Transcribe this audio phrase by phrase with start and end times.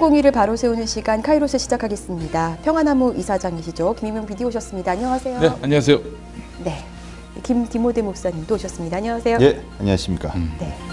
[0.00, 2.56] 공의를 바로 세우는 시간 카이로스 시작하겠습니다.
[2.64, 3.94] 평화나무 이사장이시죠.
[3.96, 4.92] 김희명 비디 오셨습니다.
[4.92, 5.40] 안녕하세요.
[5.40, 6.00] 네, 안녕하세요.
[6.64, 6.84] 네.
[7.42, 8.96] 김디모데 목사님도 오셨습니다.
[8.96, 9.38] 안녕하세요.
[9.42, 10.32] 예, 안녕하십니까.
[10.58, 10.89] 네.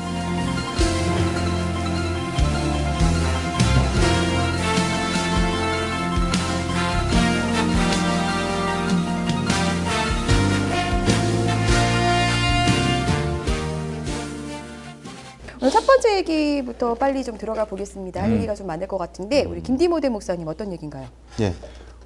[16.17, 18.21] 얘기부터 빨리 좀 들어가 보겠습니다.
[18.21, 21.07] 할 얘기가 좀 많을 것 같은데 우리 김디모데 목사님 어떤 얘기인가요?
[21.41, 21.53] 예,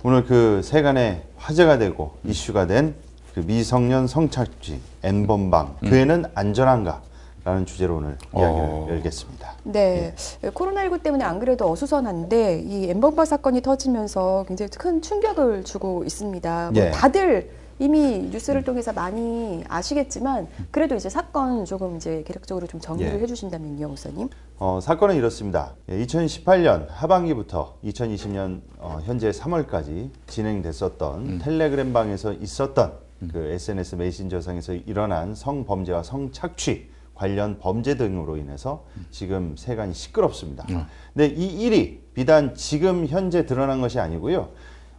[0.03, 2.95] 오늘 그 세간에 화제가 되고 이슈가 된
[3.33, 7.01] 그 미성년 성착취 N번방 교회는 안전한가?
[7.43, 8.87] 라는 주제로 오늘 이야기를 어.
[8.87, 9.55] 열겠습니다.
[9.63, 10.13] 네.
[10.43, 16.69] 코로나19 때문에 안 그래도 어수선한데 이 엠번방 사건이 터지면서 굉장히 큰 충격을 주고 있습니다.
[16.71, 16.91] 뭐 예.
[16.91, 17.49] 다들
[17.81, 23.19] 이미 뉴스를 통해서 많이 아시겠지만 그래도 이제 사건 조금 이제 개략적으로 좀 정리를 예.
[23.19, 24.29] 해주신다면요, 목사님.
[24.59, 25.73] 어, 사건은 이렇습니다.
[25.89, 32.93] 예, 2018년 하반기부터 2020년 어, 현재 3월까지 진행됐었던 텔레그램 방에서 있었던
[33.31, 40.67] 그 SNS 메신저상에서 일어난 성범죄와 성착취 관련 범죄 등으로 인해서 지금 세간이 시끄럽습니다.
[41.13, 44.49] 근데 이 일이 비단 지금 현재 드러난 것이 아니고요.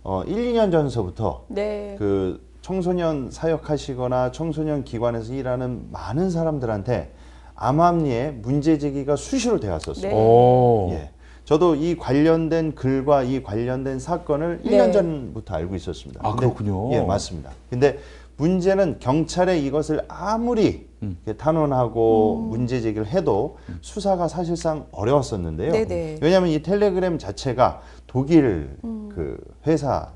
[0.03, 1.95] 어, 1, 2년 전서부터 네.
[1.97, 7.11] 그 청소년 사역하시거나 청소년 기관에서 일하는 많은 사람들한테
[7.57, 10.11] 암암리에 문제 제기가 수시로 되었었어요.
[10.11, 10.15] 네.
[10.15, 10.89] 오.
[10.93, 11.11] 예.
[11.45, 14.71] 저도 이 관련된 글과 이 관련된 사건을 네.
[14.71, 16.21] 1년 전부터 알고 있었습니다.
[16.25, 16.93] 아, 근데- 그렇군요.
[16.95, 17.51] 예, 맞습니다.
[17.69, 17.99] 근데
[18.37, 21.19] 문제는 경찰에 이것을 아무리 음.
[21.37, 25.73] 탄원하고 문제 제기를 해도 수사가 사실상 어려웠었는데요.
[25.73, 26.19] 네네.
[26.23, 30.13] 왜냐하면 이 텔레그램 자체가 독일 그 회사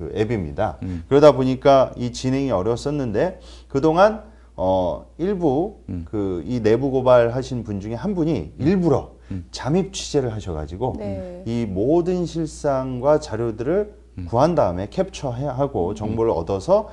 [0.00, 0.78] 그 앱입니다.
[0.82, 1.04] 음.
[1.08, 4.22] 그러다 보니까 이 진행이 어려웠었는데 그동안
[4.56, 6.06] 어 일부 음.
[6.10, 9.12] 그이 내부 고발하신 분 중에 한 분이 일부러
[9.52, 11.42] 잠입 취재를 하셔가지고 네.
[11.46, 14.26] 이 모든 실상과 자료들을 음.
[14.28, 16.88] 구한 다음에 캡처하고 정보를 얻어서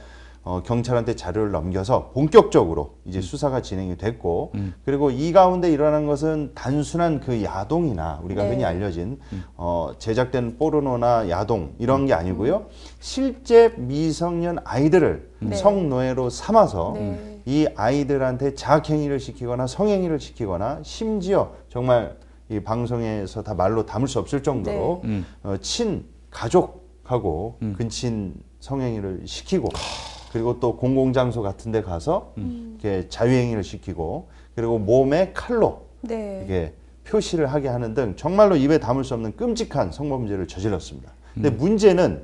[0.47, 3.09] 어, 경찰한테 자료를 넘겨서 본격적으로 음.
[3.09, 4.53] 이제 수사가 진행이 됐고
[4.85, 8.50] 그리고 이 가운데 일어난 것은 단순한 그 야동이나 우리가 네.
[8.52, 9.44] 흔히 알려진 음.
[9.58, 12.68] 어, 제작된 포르노나 야동 이런 게 아니고요
[13.02, 15.56] 실제 미성년 아이들을 네.
[15.58, 17.41] 성노예로 삼아서 네.
[17.46, 22.16] 이 아이들한테 자학행위를 시키거나 성행위를 시키거나 심지어 정말
[22.47, 25.09] 이 방송에서 다 말로 담을 수 없을 정도로 네.
[25.09, 25.25] 음.
[25.44, 29.68] 어, 친 가족하고 근친 성행위를 시키고
[30.37, 36.41] 그리고 또 공공장소 같은 데 가서 이렇게 자유행위를 시키고 그리고 몸에 칼로 네.
[36.45, 36.73] 이게
[37.05, 41.11] 표시를 하게 하는 등 정말로 입에 담을 수 없는 끔찍한 성범죄를 저질렀습니다.
[41.33, 42.23] 근데 문제는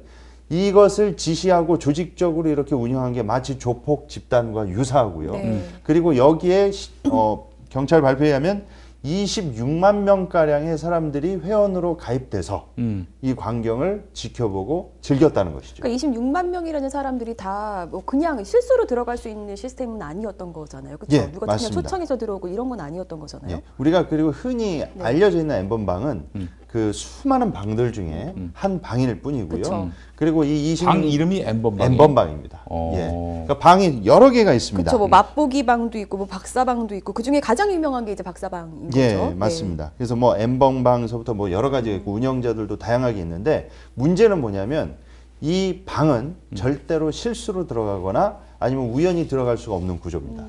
[0.49, 5.31] 이것을 지시하고 조직적으로 이렇게 운영한 게 마치 조폭 집단과 유사하고요.
[5.31, 5.63] 네.
[5.83, 8.65] 그리고 여기에 시- 어, 경찰 발표에 하면
[9.03, 13.07] 26만 명 가량의 사람들이 회원으로 가입돼서 음.
[13.23, 15.83] 이 광경을 지켜보고 즐겼다는 것이죠.
[15.83, 20.97] 그러니까 26만 명이라는 사람들이 다 뭐 그냥 실수로 들어갈 수 있는 시스템은 아니었던 거잖아요.
[20.97, 21.15] 그렇죠?
[21.17, 21.81] 예, 누가 그냥 맞습니다.
[21.81, 23.57] 초청해서 들어오고 이런 건 아니었던 거잖아요.
[23.57, 23.61] 예.
[23.77, 25.03] 우리가 그리고 흔히 네.
[25.03, 29.61] 알려져 있는 엠번방은 그 수많은 방들 중에 한 방일 뿐이고요.
[29.61, 29.89] 그쵸.
[30.15, 31.91] 그리고 이 이식 방 이름이 엠번방.
[31.91, 32.61] 엠번방입니다.
[32.65, 32.91] 어.
[32.95, 33.43] 예.
[33.45, 34.83] 그러니까 방이 여러 개가 있습니다.
[34.89, 34.97] 그렇죠.
[34.97, 39.15] 뭐 맛보기 방도 있고 뭐 박사방도 있고 그 중에 가장 유명한 게 이제 박사방인 예,
[39.17, 39.35] 거죠.
[39.35, 39.91] 맞습니다.
[39.97, 44.95] 그래서 뭐 엠번방서부터 뭐 여러 가지 있고 운영자들도 다양하게 있는데 문제는 뭐냐면
[45.41, 50.45] 이 방은 절대로 실수로 들어가거나 아니면 우연히 들어갈 수가 없는 구조입니다.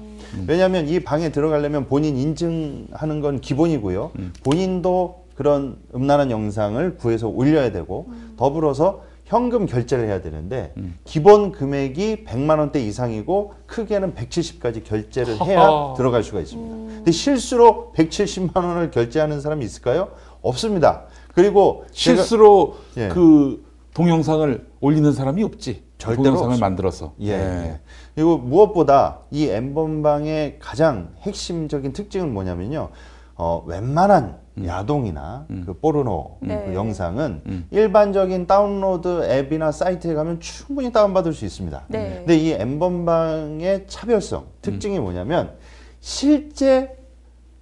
[0.47, 4.12] 왜냐하면 이 방에 들어가려면 본인 인증하는 건 기본이고요.
[4.44, 8.06] 본인도 그런 음란한 영상을 구해서 올려야 되고
[8.37, 10.72] 더불어서 현금 결제를 해야 되는데
[11.03, 15.59] 기본 금액이 100만 원대 이상이고 크게는 170까지 결제를 해야.
[15.97, 16.76] 들어갈 수가 있습니다.
[16.97, 20.11] 근데 실수로 170만 원을 결제하는 사람이 있을까요?
[20.43, 21.06] 없습니다.
[21.34, 23.08] 그리고 제가- 실수로 예.
[23.08, 23.64] 그
[23.94, 25.85] 동영상을 올리는 사람이 없지.
[25.99, 26.67] 절대로 동영상을 없습니다.
[26.67, 27.14] 만들어서.
[27.20, 27.81] 예, 예.
[28.14, 32.91] 그리고 무엇보다 이 엠번방의 가장 핵심적인 특징은 뭐냐면요.
[33.37, 36.64] 어, 웬만한 야동이나 그 포르노 네.
[36.67, 41.87] 그 영상은 일반적인 다운로드 앱이나 사이트에 가면 충분히 다운받을 수 있습니다.
[41.88, 42.17] 네.
[42.19, 45.53] 근데 이 엠번방의 차별성, 특징이 뭐냐면
[46.00, 46.97] 실제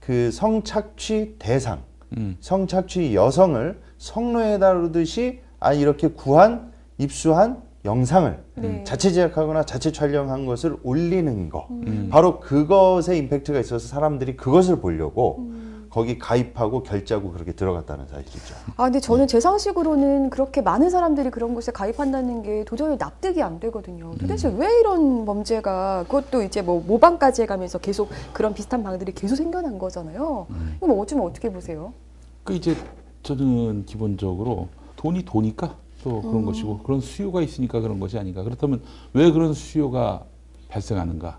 [0.01, 1.83] 그 성착취 대상,
[2.17, 2.37] 음.
[2.41, 8.85] 성착취 여성을 성노예 다루듯이 아 이렇게 구한 입수한 영상을 네.
[8.85, 12.09] 자체 제작하거나 자체 촬영한 것을 올리는 거 음.
[12.11, 15.62] 바로 그것에 임팩트가 있어서 사람들이 그것을 보려고 음.
[15.93, 18.55] 거기 가입하고 결제하고 그렇게 들어갔다는 사실이죠.
[18.79, 23.61] 아, 근데 저는 제 상식으로는 그렇게 많은 사람들이 그런 곳에 가입한다는 게 도저히 납득이 안
[23.61, 24.15] 되거든요.
[24.19, 24.59] 도대체 음.
[24.59, 30.47] 왜 이런 범죄가 그것도 이제 뭐 모방까지 해가면서 계속 그런 비슷한 방들이 계속 생겨난 거잖아요.
[30.49, 30.75] 음.
[30.79, 31.93] 이거 뭐 어쩌면 어떻게 보세요?
[32.43, 32.75] 그 이제
[33.23, 36.47] 저는 기본적으로 돈이 도니까 또 그런 음.
[36.47, 38.43] 것이고 그런 수요가 있으니까 그런 것이 아닌가.
[38.43, 38.81] 그렇다면
[39.13, 40.25] 왜 그런 수요가
[40.71, 41.39] 발생하는가?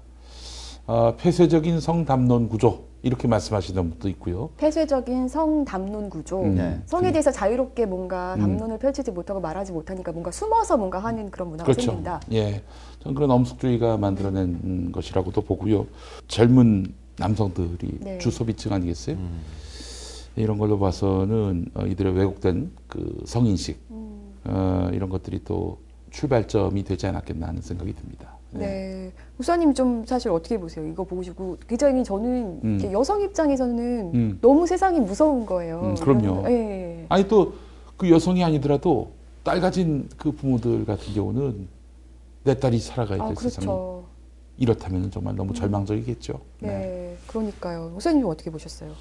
[0.86, 4.50] 아, 폐쇄적인 성담론 구조 이렇게 말씀하시는 분도 있고요.
[4.58, 6.42] 폐쇄적인 성 담론 구조.
[6.42, 6.56] 음.
[6.56, 6.82] 네.
[6.86, 8.40] 성에 대해서 자유롭게 뭔가 음.
[8.40, 11.82] 담론을 펼치지 못하고 말하지 못하니까 뭔가 숨어서 뭔가 하는 그런 문화가 그렇죠.
[11.92, 12.22] 생긴다.
[12.32, 12.64] 예,
[13.02, 15.86] 저는 그런 엄숙주의가 만들어낸 음, 것이라고도 보고요.
[16.30, 18.18] 젊은 남성들이 네.
[18.20, 19.18] 주소비층 아니겠어요?
[19.18, 19.42] 음.
[20.38, 24.34] 이런 걸로 봐서는 어, 이들의 왜곡된 그 성인식 음.
[24.46, 25.78] 어, 이런 것들이 또
[26.12, 28.38] 출발점이 되지 않았겠나 하는 생각이 듭니다.
[28.52, 29.12] 네.
[29.38, 30.86] 목사님 좀 사실 어떻게 보세요?
[30.88, 32.90] 이거 보시고 굉장히 저는 음.
[32.92, 34.38] 여성 입장에서는 음.
[34.42, 35.82] 너무 세상이 무서운 거예요.
[35.82, 36.50] 음, 그럼요.
[36.50, 37.06] 예.
[37.10, 37.54] 아니 또
[37.98, 39.12] 그 여성이 아니더라도
[39.44, 41.68] 딸 가진 그 부모들 같은 경우는
[42.44, 44.04] 내 딸이 살아가야 될 아, 세상이 그렇죠.
[44.58, 46.40] 이렇다면 정말 너무 절망적이겠죠.
[46.60, 47.16] 네.
[47.28, 47.90] 그러니까요.
[47.92, 48.92] 목사님 어떻게 보셨어요?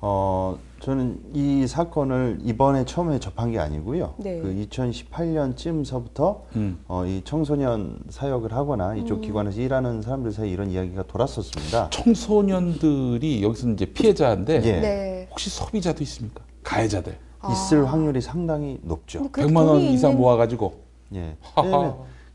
[0.00, 4.14] 어, 저는 이 사건을 이번에 처음에 접한 게 아니고요.
[4.18, 4.40] 네.
[4.40, 6.78] 그 2018년쯤서부터 음.
[6.86, 9.20] 어, 이 청소년 사역을 하거나 이쪽 음.
[9.22, 11.90] 기관에서 일하는 사람들 사이에 이런 이야기가 돌았었습니다.
[11.90, 14.80] 청소년들이 여기서 이제 피해자인데 예.
[14.80, 15.28] 네.
[15.30, 16.42] 혹시 소비자도 있습니까?
[16.62, 17.16] 가해자들.
[17.50, 17.92] 있을 아.
[17.92, 19.18] 확률이 상당히 높죠.
[19.20, 20.74] 근데 그래도 100만 원 이상 있는- 모아가지고
[21.14, 21.36] 예.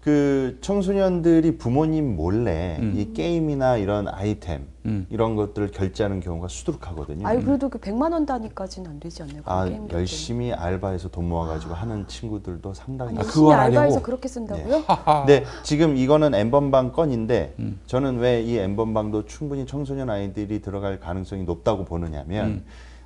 [0.03, 2.94] 그 청소년들이 부모님 몰래 음.
[2.97, 5.07] 이 게임이나 이런 아이템 음.
[5.09, 7.25] 이런 것들을 결제하는 경우가 수두룩하거든요.
[7.25, 9.41] 아유 그래도 그 100만 원 단위까지는 안 되지 않나요?
[9.45, 9.65] 아?
[9.94, 13.23] 열심히 알바해서 돈 모아가지고 하는 친구들도 상당히 아, 아.
[13.23, 14.01] 열심히 알바해서?
[14.01, 14.83] 그렇게 쓴다고요?
[14.88, 15.25] 하하.
[15.25, 17.79] 네, 지금 이거는 엠번방 건인데 음.
[17.85, 22.65] 저는 왜 이 엠번방도 충분히 청소년 아이들이 들어갈 가능성이 높다고 보느냐면 음.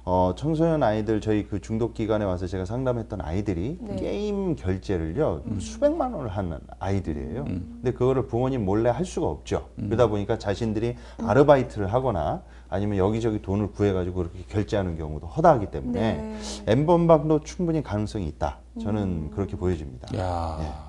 [0.09, 3.97] 어, 청소년 아이들 저희 그 중독 기관에 와서 제가 상담했던 아이들이 네.
[3.97, 5.59] 게임 결제를요 음.
[5.59, 7.43] 수백만 원을 하는 아이들이에요.
[7.43, 9.67] 근데 그거를 부모님 몰래 할 수가 없죠.
[9.79, 9.87] 음.
[9.87, 16.37] 그러다 보니까 자신들이 아르바이트를 하거나 아니면 여기저기 돈을 구해가지고 그렇게 결제하는 경우도 허다하기 때문에 네.
[16.67, 18.59] 엠번방도 충분히 가능성이 있다.
[18.81, 19.31] 저는 음.
[19.35, 20.17] 그렇게 보여집니다.
[20.17, 20.57] 야.
[20.61, 20.86] 이게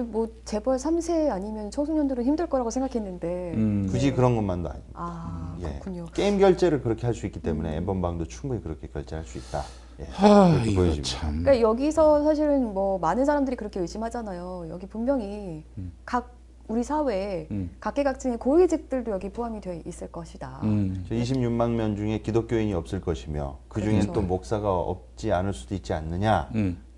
[0.00, 3.86] 뭐 재벌 3세 아니면 청소년들은 힘들 거라고 생각했는데 음.
[3.90, 4.16] 굳이 네.
[4.16, 4.86] 그런 것만도 아니고.
[4.94, 5.64] 아 예.
[5.68, 6.06] 그렇군요.
[6.14, 9.62] 게임 결제를 그렇게 할 수 있기 때문에 엠번방도 충분히 그렇게 결제할 수 있다.
[10.00, 10.04] 예.
[10.10, 11.02] 하, 그렇게 이거.
[11.02, 11.42] 참.
[11.42, 14.66] 그러니까 여기서 사실은 뭐 많은 사람들이 그렇게 의심하잖아요.
[14.70, 15.92] 여기 분명히 음.
[16.06, 16.32] 각
[16.68, 17.70] 우리 사회에 음.
[17.80, 20.60] 각계각층의 고위직들도 여기 포함이 되어 있을 것이다.
[20.62, 21.04] 음.
[21.06, 24.12] 저 26만 명 중에 기독교인이 없을 것이며 그 중엔 그렇죠.
[24.14, 26.48] 또 목사가 없지 않을 수도 있지 않느냐.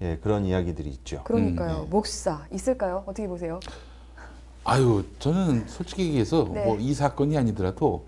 [0.04, 0.10] 음.
[0.10, 1.22] 예, 그런 이야기들이 있죠.
[1.24, 1.78] 그러니까요.
[1.78, 1.88] 음, 네.
[1.88, 3.02] 목사 있을까요?
[3.06, 3.58] 어떻게 보세요?
[4.64, 6.64] 아유, 저는 솔직히 얘기해서 네.
[6.64, 8.04] 뭐이 사건이 아니더라도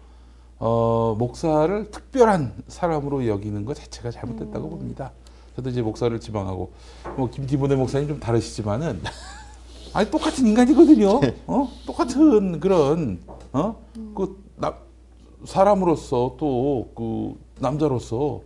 [0.58, 4.70] 어, 목사를 특별한 사람으로 여기는 것 자체가 잘못됐다고 음.
[4.70, 5.12] 봅니다.
[5.56, 6.70] 저도 이제 목사를 지망하고
[7.16, 9.00] 뭐 김디모네 목사님 좀 다르시지만은
[9.92, 11.20] 아니 똑같은 인간이거든요.
[11.46, 11.68] 어?
[11.86, 13.20] 똑같은 그런
[13.52, 13.76] 어?
[14.14, 14.74] 그 나,
[15.44, 18.42] 사람으로서 또 그 남자로서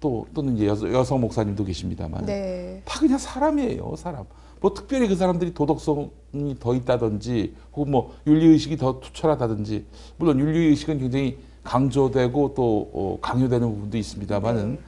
[0.00, 2.82] 또 또는 이제 여, 여성 목사님도 계십니다만 네.
[2.84, 4.24] 다 그냥 사람이에요, 사람.
[4.60, 9.84] 뭐 특별히 그 사람들이 도덕성이 더 있다든지 혹은 뭐 윤리의식이 더 투철하다든지
[10.16, 14.78] 물론 윤리의식은 굉장히 강조되고 또 어, 강요되는 부분도 있습니다만은 네.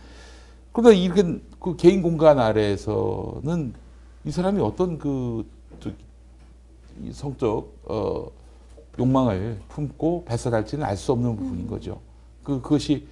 [0.73, 3.75] 그러나 이렇게 그 개인 공간 아래에서는
[4.25, 5.45] 이 사람이 어떤 그
[7.13, 8.29] 성적 어,
[8.99, 12.01] 욕망을 품고 발산할지는 알 수 없는 부분인 거죠.
[12.43, 13.07] 그 그것이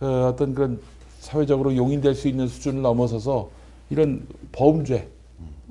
[0.00, 0.80] 어, 어떤 그런
[1.22, 3.48] 사회적으로 용인될 수 있는 수준을 넘어서서
[3.90, 5.08] 이런 범죄,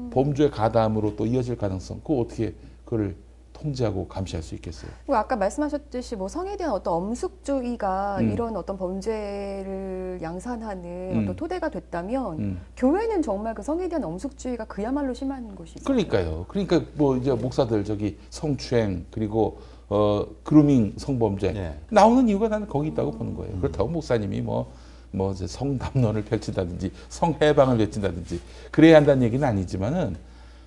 [0.10, 2.54] 범죄 가담으로 또 이어질 가능성, 그 어떻게
[2.86, 3.16] 그걸
[3.52, 4.90] 통제하고 감시할 수 있겠어요?
[5.06, 8.32] 그리고 아까 말씀하셨듯이 뭐 성에 대한 어떤 엄숙주의가 음.
[8.32, 11.24] 이런 어떤 범죄를 양산하는 음.
[11.24, 12.62] 어떤 토대가 됐다면 음.
[12.78, 15.84] 교회는 정말 그 성에 대한 엄숙주의가 그야말로 심한 곳이죠.
[15.84, 16.46] 그러니까요.
[16.48, 21.78] 그러니까 뭐 이제 목사들 저기 성추행 그리고 어 그루밍 성범죄 예.
[21.90, 23.60] 나오는 이유가 나는 거기 있다고 보는 거예요.
[23.60, 24.72] 그렇다고 목사님이 뭐,
[25.12, 28.40] 뭐 이제 성담론을 펼친다든지 성해방을 외친다든지
[28.72, 30.16] 그래야 한다는 얘기는 아니지만은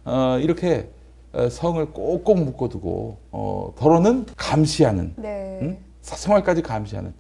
[0.05, 0.91] 어, 이렇게
[1.33, 5.59] 어, 성을 꼭꼭 묶어두고 어, 더러는 감시하는 네.
[5.63, 5.79] 응?
[6.03, 7.13] 사생활까지 감시하는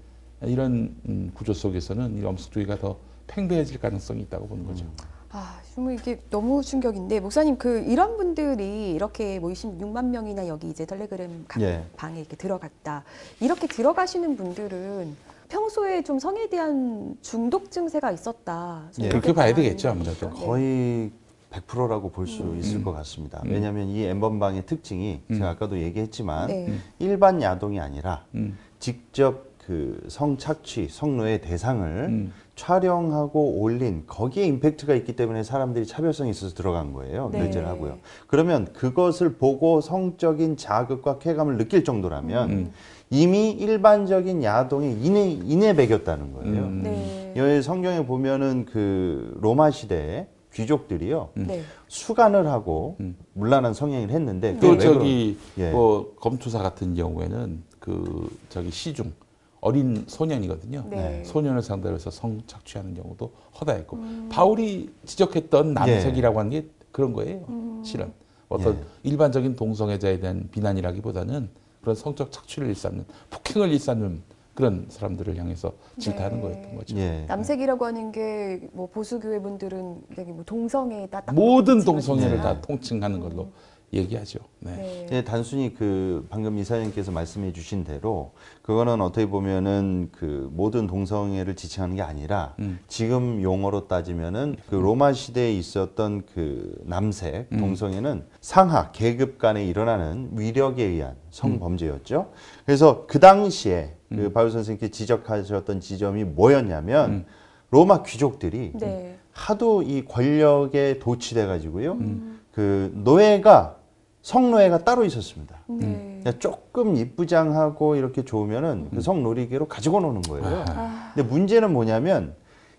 [0.42, 4.84] 이런 음, 구조 속에서는 이 엄숙주의가 더 팽배해질 가능성이 있다고 보는 거죠.
[5.30, 10.84] 아, 정말 이게 너무 충격인데 목사님 그 이런 분들이 이렇게 뭐 26만 명이나 여기 이제
[10.84, 11.82] 텔레그램 각 예.
[11.96, 13.02] 방에 이렇게 들어갔다.
[13.40, 15.16] 이렇게 들어가시는 분들은
[15.48, 18.88] 평소에 좀 성에 대한 중독 증세가 있었다.
[18.92, 19.08] 좀 예.
[19.08, 20.30] 그렇게 봐야 되겠죠, 아무래도.
[20.30, 21.10] 거의
[21.50, 22.58] 100%라고 볼수 음.
[22.58, 22.84] 있을 음.
[22.84, 23.40] 것 같습니다.
[23.44, 23.50] 음.
[23.50, 25.34] 왜냐하면 이 엠번방의 특징이 음.
[25.34, 26.66] 제가 아까도 얘기했지만 네.
[26.66, 26.80] 음.
[26.98, 35.16] 일반 야동이 아니라 음, 직접 그 성착취, 성노예 대상을 음, 촬영하고 올린 거기에 임팩트가 있기
[35.16, 37.30] 때문에 사람들이 차별성이 있어서 들어간 거예요.
[37.32, 37.38] 네.
[37.38, 37.98] 결제를 하고요.
[38.26, 42.72] 그러면 그것을 보고 성적인 자극과 쾌감을 느낄 정도라면 음.
[43.14, 46.62] 이미 일반적인 야동에 인해 인해 배겼다는 거예요.
[46.64, 46.82] 음.
[46.82, 47.32] 네.
[47.36, 51.62] 여기 성경에 보면은 그 로마 시대에 귀족들이요 네.
[51.86, 53.16] 수간을 하고 음.
[53.34, 55.70] 문란한 성행을 했는데 또 그게 왜 저기 예.
[55.70, 59.12] 뭐 검투사 같은 경우에는 그 저기 시중
[59.60, 60.86] 어린 소년이거든요.
[60.90, 61.22] 네.
[61.24, 67.44] 소년을 상대로 해서 성 착취하는 경우도 허다했고 바울이 지적했던 남색이라고 하는 게 그런 거예요.
[67.84, 68.12] 실은
[68.48, 68.84] 어떤 예.
[69.04, 71.48] 일반적인 동성애자에 대한 비난이라기보다는
[71.84, 74.22] 그런 성적 착취를 일삼는 폭행을 일삼는
[74.54, 76.42] 그런 사람들을 향해서 질타하는 네.
[76.42, 76.96] 거였던 거죠.
[76.96, 77.24] 예.
[77.28, 82.38] 남색이라고 하는 게 뭐 보수교회 분들은 되게 뭐 동성애다 딱 모든 동성애를.
[82.40, 83.48] 다 통칭하는 걸로
[83.94, 84.40] 얘기하죠.
[84.60, 84.76] 네.
[84.76, 85.06] 네.
[85.12, 88.32] 예, 단순히 그 방금 이사님께서 말씀해 주신 대로
[88.62, 92.78] 그거는 어떻게 보면은 그 모든 동성애를 지칭하는 게 아니라 음.
[92.88, 97.58] 지금 용어로 따지면은 그 로마 시대에 있었던 그 남색 음.
[97.58, 102.32] 동성애는 상하 계급 간에 일어나는 위력에 의한 성범죄였죠.
[102.64, 104.16] 그래서 그 당시에 음.
[104.16, 107.24] 그 바울 선생님께 지적하셨던 지점이 뭐였냐면 음.
[107.70, 109.18] 로마 귀족들이 네.
[109.32, 111.92] 하도 이 권력에 도취돼 가지고요.
[111.92, 112.40] 음.
[112.52, 113.76] 그 노예가
[114.24, 115.54] 성노예가 따로 있었습니다.
[115.66, 116.20] 네.
[116.22, 120.64] 그러니까 조금 이쁘장하고 이렇게 좋으면은 그 성놀이개로 가지고 노는 거예요.
[120.66, 122.34] 아, 근데 문제는 뭐냐면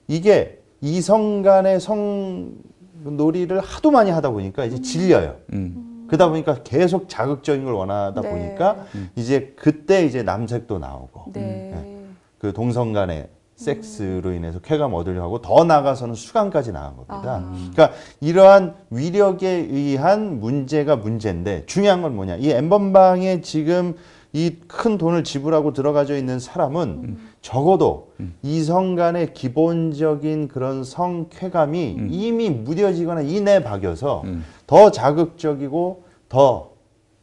[0.08, 5.36] 이게 이성 간의 성놀이를 하도 많이 하다 보니까 이제 질려요.
[5.54, 6.08] 음.
[6.08, 8.30] 그러다 보니까 계속 자극적인 걸 원하다 네.
[8.30, 8.86] 보니까
[9.16, 12.08] 이제 그때 이제 남색도 나오고 네.
[12.40, 17.42] 그 동성 간의 섹스로 인해서 쾌감 얻으려 하고 더 나아가서는 수강까지 나간 겁니다.
[17.44, 17.54] 아.
[17.74, 22.36] 그러니까 이러한 위력에 의한 문제가 문제인데 중요한 건 뭐냐?
[22.38, 23.96] 이 엠번방에 지금
[24.34, 28.12] 이 큰 돈을 지불하고 들어가져 있는 사람은 적어도
[28.44, 34.44] 이성 간의 기본적인 그런 성 쾌감이 이미 무뎌지거나 이내 박여서 음.
[34.68, 36.72] 더 자극적이고 더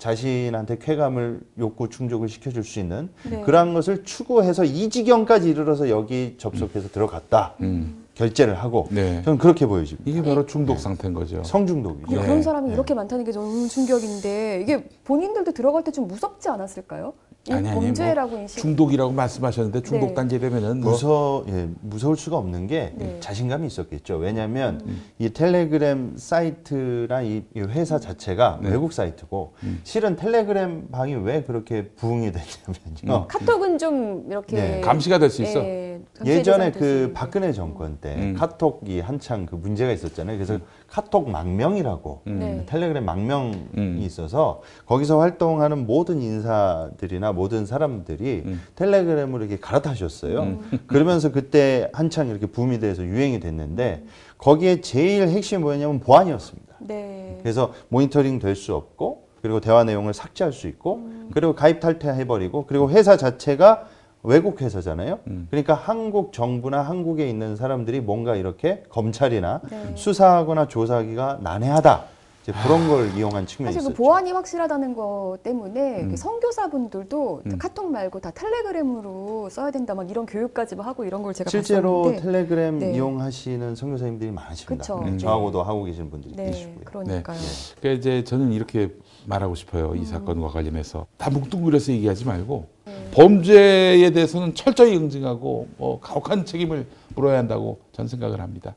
[0.07, 3.41] 자신한테 쾌감을 욕구 충족을 시켜줄 수 있는 네.
[3.43, 8.05] 그러한 것을 추구해서 이 지경까지 이르러서 여기 접속해서 들어갔다 음.
[8.15, 9.23] 결제를 하고 네.
[9.23, 10.11] 저는 그렇게 보여집니다.
[10.11, 11.45] 이게 바로 중독 상태인 거죠.
[11.45, 12.17] 성중독이죠.
[12.17, 12.21] 네.
[12.21, 12.75] 그런 사람이 네.
[12.75, 17.13] 이렇게 많다는 게 너무 충격인데 이게 본인들도 들어갈 때 좀 무섭지 않았을까요?
[17.49, 18.61] 이 아니, 아니, 뭐 범죄라고 인식.
[18.61, 20.15] 중독이라고 말씀하셨는데 중독 네.
[20.15, 23.17] 단계 되면은 뭐 무서 예, 무서울 수가 없는 게 네.
[23.19, 24.17] 자신감이 있었겠죠.
[24.19, 24.81] 왜냐하면
[25.19, 28.71] 이 텔레그램 사이트나 이, 이 회사 자체가 네.
[28.71, 33.27] 외국 사이트고 실은 텔레그램 방이 왜 그렇게 부흥이 됐냐면요.
[33.27, 34.81] 카톡은 좀 이렇게 네.
[34.81, 35.59] 감시가 될 수 있어.
[35.65, 37.13] 예, 감시의 예전에 될수 그.
[37.13, 38.35] 박근혜 정권 때 음.
[38.39, 40.37] 카톡이 한창 그 문제가 있었잖아요.
[40.37, 42.65] 그래서 카톡 망명이라고 네.
[42.67, 43.97] 텔레그램 망명이 음.
[44.01, 48.61] 있어서 거기서 활동하는 모든 인사들이나 모든 사람들이 음.
[48.77, 50.59] 텔레그램으로 이렇게 갈아타셨어요.
[50.87, 54.05] 그러면서 그때 한창 이렇게 붐이 돼서 유행이 됐는데
[54.39, 56.75] 거기에 제일 핵심이 뭐였냐면 보안이었습니다.
[56.81, 57.39] 네.
[57.43, 62.91] 그래서 모니터링 될 수 없고 그리고 대화 내용을 삭제할 수 있고 그리고 가입 탈퇴해버리고 그리고
[62.91, 63.89] 회사 자체가
[64.23, 65.19] 외국 회사잖아요.
[65.27, 65.49] 음.
[65.51, 69.93] 그러니까 한국 정부나 한국에 있는 사람들이 뭔가 이렇게 검찰이나 네.
[69.97, 72.05] 수사하거나 조사하기가 난해하다.
[72.43, 74.03] 이제 그런 걸 이용한 측면이 사실 그 있었죠.
[74.03, 76.09] 보안이 확실하다는 거 때문에 음.
[76.11, 77.59] 그 선교사분들도 음.
[77.59, 82.03] 카톡 말고 다 텔레그램으로 써야 된다 막 이런 교육까지 막 하고 이런 걸 제가 실제로
[82.03, 82.95] 봤었는데 텔레그램 네.
[82.95, 84.83] 이용하시는 선교사님들이 많으십니다.
[84.83, 85.03] 그쵸.
[85.05, 86.85] 네, 저하고도 하고 계시는 분들이 네, 계시고요.
[86.85, 87.39] 그러니까요.
[87.81, 88.93] 그러니까 이제 저는 이렇게
[89.27, 89.95] 말하고 싶어요.
[89.95, 93.11] 이 사건과 관련해서 다 뭉뚱그려서 얘기하지 말고 네.
[93.13, 98.75] 범죄에 대해서는 철저히 응징하고 뭐 가혹한 책임을 물어야 한다고 저는 생각을 합니다.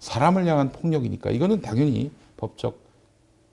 [0.00, 2.85] 사람을 향한 폭력이니까 이거는 당연히 법적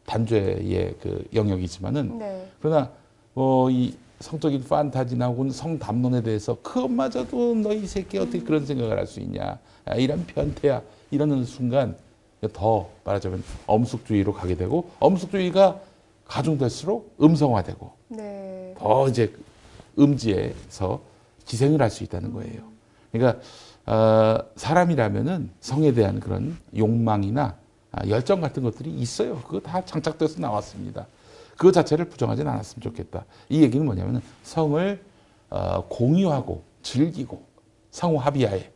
[0.05, 2.47] 단죄의 그 영역이지만은 네.
[2.61, 2.91] 그러나
[3.33, 9.59] 뭐이 성적인 판타지나 혹은 성담론에 대해서 그것마저도 너이 새끼 어떻게 그런 생각을 할 수 있냐
[9.85, 10.81] 아, 이런 변태야
[11.11, 11.95] 이러는 순간
[12.53, 15.79] 더 말하자면 엄숙주의로 가게 되고 엄숙주의가
[16.25, 18.73] 가중될수록 음성화되고 네.
[18.77, 19.33] 더 이제
[19.99, 21.01] 음지에서
[21.45, 22.61] 기생을 할 수 있다는 거예요.
[23.11, 23.41] 그러니까
[23.85, 27.55] 어, 사람이라면은 성에 대한 그런 욕망이나 아,
[28.07, 29.39] 열정 같은 것들이 있어요.
[29.41, 31.07] 그거 다 장착돼서 나왔습니다.
[31.57, 33.25] 그 자체를 부정하지는 않았으면 좋겠다.
[33.49, 34.99] 이 얘기는 뭐냐면 성을
[35.49, 37.41] 어, 공유하고 즐기고
[37.91, 38.71] 상호 합의하에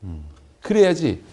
[0.61, 1.23] 그래야지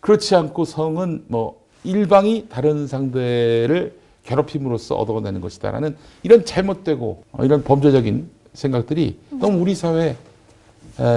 [0.00, 8.30] 그렇지 않고 성은 뭐 일방이 다른 상대를 괴롭힘으로써 얻어내는 것이다라는 이런 잘못되고 어, 이런 범죄적인
[8.54, 10.16] 생각들이 너무 우리 사회에 에,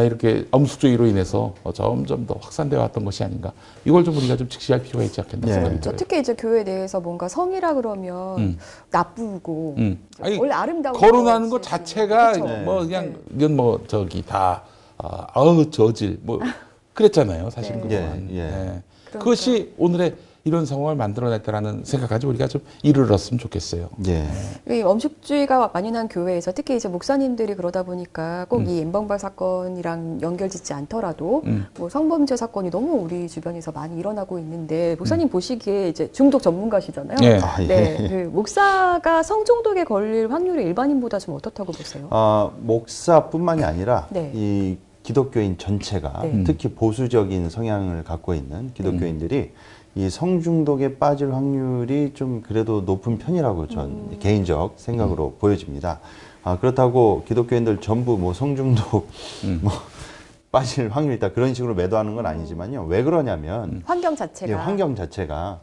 [0.06, 3.52] 이렇게 엄숙주의로 인해서 어, 점점 더 확산되어 왔던 것이 아닌가.
[3.86, 5.54] 이걸 좀 우리가 좀 직시할 필요가 있지 않겠나 네.
[5.54, 5.96] 생각이 저 들어요.
[5.98, 8.58] 특히 이제 교회 내에서 뭔가 성이라 그러면 음.
[8.92, 10.00] 나쁘고 음.
[10.20, 12.46] 아니, 원래 아름다운 거론하는 거것 자체가 그쵸?
[12.46, 12.62] 네.
[12.64, 14.64] 뭐 그냥 이건 뭐 저기 다
[14.98, 16.40] 아, 어우 저질 뭐
[16.94, 17.52] 그랬잖아요.
[17.52, 17.82] 사실 네.
[17.82, 18.28] 그동안.
[18.32, 18.40] 예, 예.
[18.40, 18.50] 예.
[18.50, 19.20] 그러니까.
[19.20, 20.16] 그것이 오늘의
[20.48, 23.90] 이런 상황을 만들어냈다라는 생각까지 우리가 좀 이르렀으면 좋겠어요.
[24.08, 24.26] 예.
[24.70, 31.68] 이 엄숙주의가 만연한 교회에서 특히 이제 목사님들이 그러다 보니까 꼭이 엠벙발 사건이랑 연결짓지 않더라도 음.
[31.78, 37.18] 뭐 성범죄 사건이 너무 우리 주변에서 많이 일어나고 있는데 목사님 보시기에 이제 중독 전문가시잖아요.
[37.24, 37.40] 예.
[37.44, 37.68] 아, 예.
[37.68, 42.08] 네, 그 목사가 성중독에 걸릴 확률이 일반인보다 좀 어떻다고 보세요?
[42.12, 44.32] 아, 목사뿐만이 아니라 네.
[44.34, 46.44] 이 기독교인 전체가 네.
[46.46, 49.52] 특히 보수적인 성향을 갖고 있는 기독교인들이
[49.98, 56.00] 이 성중독에 빠질 확률이 좀 그래도 높은 편이라고 전 개인적 생각으로 보여집니다.
[56.44, 59.10] 아, 그렇다고 기독교인들 전부 뭐 성중독
[59.62, 59.72] 뭐
[60.52, 62.86] 빠질 확률이 있다 그런 식으로 매도하는 건 아니지만요.
[62.86, 65.60] 왜 그러냐면 환경 자체가 예, 환경 자체가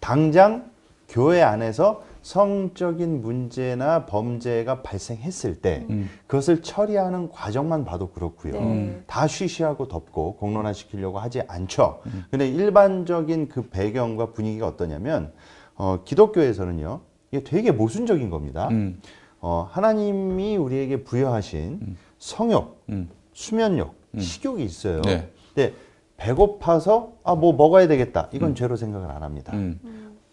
[0.00, 0.66] 당장
[1.08, 6.08] 교회 안에서 성적인 문제나 범죄가 발생했을 때 음.
[6.26, 8.52] 그것을 처리하는 과정만 봐도 그렇고요.
[8.52, 9.02] 네.
[9.06, 12.00] 다 쉬쉬하고 덮고 공론화시키려고 하지 않죠.
[12.06, 12.24] 음.
[12.30, 15.32] 근데 일반적인 그 배경과 분위기가 어떠냐면
[15.74, 17.00] 어, 기독교에서는요.
[17.32, 18.68] 이게 되게 모순적인 겁니다.
[18.70, 19.00] 음.
[19.40, 23.08] 어, 하나님이 우리에게 부여하신 성욕, 음.
[23.32, 25.00] 수면욕, 식욕이 있어요.
[25.02, 25.28] 네.
[25.54, 25.74] 근데
[26.16, 28.28] 배고파서 아 뭐 먹어야 되겠다.
[28.32, 29.52] 이건 죄로 생각을 안 합니다.
[29.54, 29.80] 음.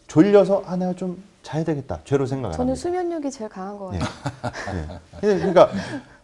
[0.05, 1.99] 졸려서 아 내가 좀 자야 되겠다.
[2.03, 2.79] 죄로 생각 안 저는 합니다.
[2.79, 4.99] 수면력이 제일 강한 것 같아요.
[5.23, 5.37] 예.
[5.37, 5.69] 그러니까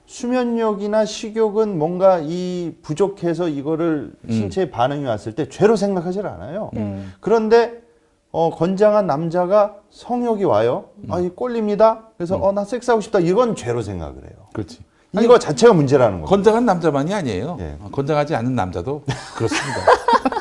[0.05, 6.69] 수면력이나 식욕은 뭔가 이 부족해서 이거를 신체에 반응이 왔을 때 죄로 생각하지 않아요.
[6.73, 7.03] 네.
[7.21, 7.81] 그런데
[8.31, 10.89] 어, 건장한 남자가 성욕이 와요.
[11.09, 12.09] 아, 이 꼴립니다.
[12.17, 13.19] 그래서 어, 나 섹스하고 싶다.
[13.19, 14.47] 이건 죄로 생각을 해요.
[14.53, 14.83] 그렇지.
[15.21, 16.25] 이거 자체가 문제라는 거예요.
[16.25, 17.57] 건장한 남자만이 아니에요.
[17.59, 17.77] 예.
[17.79, 19.03] 어, 건장하지 않은 남자도
[19.35, 19.79] 그렇습니다.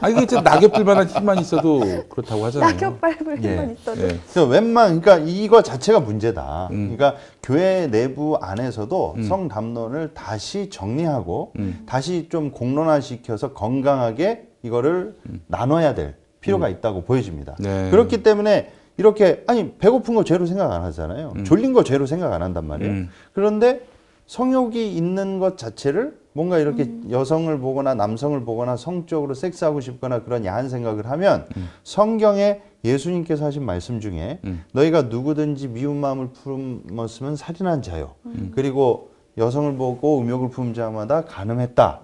[0.01, 2.71] 아 이게 이제 낙엽들만한 힘만 있어도 그렇다고 하잖아요.
[2.73, 3.49] 낙엽 밟을 예.
[3.51, 4.07] 힘만 있어도 예.
[4.09, 6.69] 그래서 웬만 그러니까 이거 자체가 문제다.
[6.73, 6.97] 음.
[6.97, 11.85] 그러니까 교회 내부 안에서도 성 담론을 다시 정리하고 음.
[11.87, 15.17] 다시 좀 공론화시켜서 건강하게 이거를
[15.47, 17.57] 나눠야 될 필요가 있다고 보여집니다.
[17.61, 17.65] 음.
[17.65, 17.91] 네.
[17.91, 21.35] 그렇기 때문에 이렇게 아니 배고픈 거 죄로 생각 안 하잖아요.
[21.45, 22.93] 졸린 거 죄로 생각 안 한단 말이에요.
[22.93, 23.09] 음.
[23.33, 23.81] 그런데
[24.27, 30.69] 성욕이 있는 것 자체를 뭔가 이렇게 여성을 보거나 남성을 보거나 성적으로 섹스하고 싶거나 그런 야한
[30.69, 31.47] 생각을 하면
[31.85, 34.65] 성경에 예수님께서 하신 말씀 중에 음.
[34.73, 38.15] 너희가 누구든지 미운 마음을 품었으면 살인한 자요.
[38.55, 42.01] 그리고 여성을 보고 음욕을 품은 자마다 간음했다.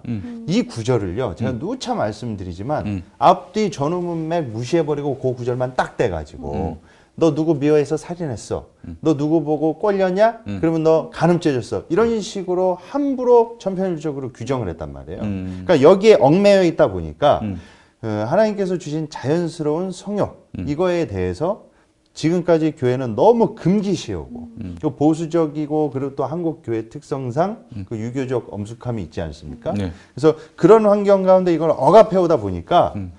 [0.47, 1.35] 이 구절을요.
[1.37, 3.03] 제가 누차 말씀드리지만 음.
[3.19, 6.79] 앞뒤 전후문맥 무시해버리고 그 구절만 딱 떼가지고
[7.21, 8.69] 너 누구 미워해서 살인했어.
[9.01, 10.41] 너 누구 보고 꼴렸냐?
[10.61, 11.85] 그러면 너 간음죄졌어.
[11.91, 15.21] 이런 식으로 함부로 천편일적으로 규정을 했단 말이에요.
[15.21, 15.63] 음.
[15.65, 17.61] 그러니까 여기에 얽매여 있다 보니까 음.
[18.03, 21.67] 어, 하나님께서 주신 자연스러운 성욕 이거에 대해서
[22.15, 24.49] 지금까지 교회는 너무 금기시하고
[24.81, 29.75] 그 보수적이고 그리고 또 한국 교회 특성상 그 유교적 엄숙함이 있지 않습니까?
[29.75, 29.93] 네.
[30.15, 33.13] 그래서 그런 환경 가운데 이걸 억압해오다 보니까 음.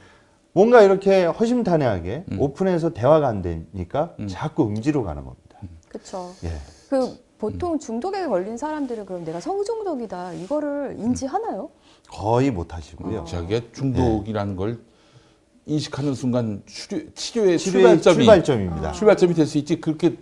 [0.54, 5.60] 뭔가 이렇게 허심탄회하게 오픈해서 대화가 안 되니까 자꾸 음지로 가는 겁니다.
[5.88, 6.32] 그렇죠.
[6.44, 6.52] 예.
[6.90, 11.70] 그 보통 중독에 걸린 사람들은 그럼 내가 성중독이다 이거를 인지하나요?
[12.10, 13.24] 거의 못 하시고요.
[13.26, 14.80] 자기가 중독이라는 걸
[15.66, 18.92] 인식하는 순간 치료, 치료의 치료의 출발점이 출발점입니다.
[18.92, 20.18] 출발점이 될 수 있지 그렇게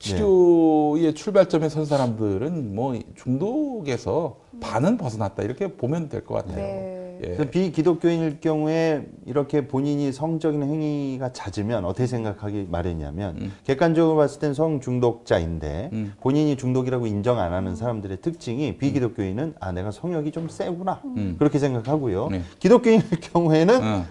[0.00, 6.56] 치료의 출발점에 선 사람들은 뭐 중독에서 반은 벗어났다 이렇게 보면 될 것 같아요.
[6.56, 6.97] 네.
[7.20, 7.22] 예.
[7.22, 13.52] 그래서 비기독교인일 경우에 이렇게 본인이 성적인 행위가 잦으면 어떻게 생각하기 마련이냐면 음.
[13.64, 16.12] 객관적으로 봤을 땐 성중독자인데 음.
[16.20, 21.36] 본인이 중독이라고 인정 안 하는 사람들의 특징이 비기독교인은 아 내가 성욕이 좀 세구나 음.
[21.38, 22.28] 그렇게 생각하고요.
[22.28, 22.42] 네.
[22.58, 24.06] 기독교인일 경우에는 어.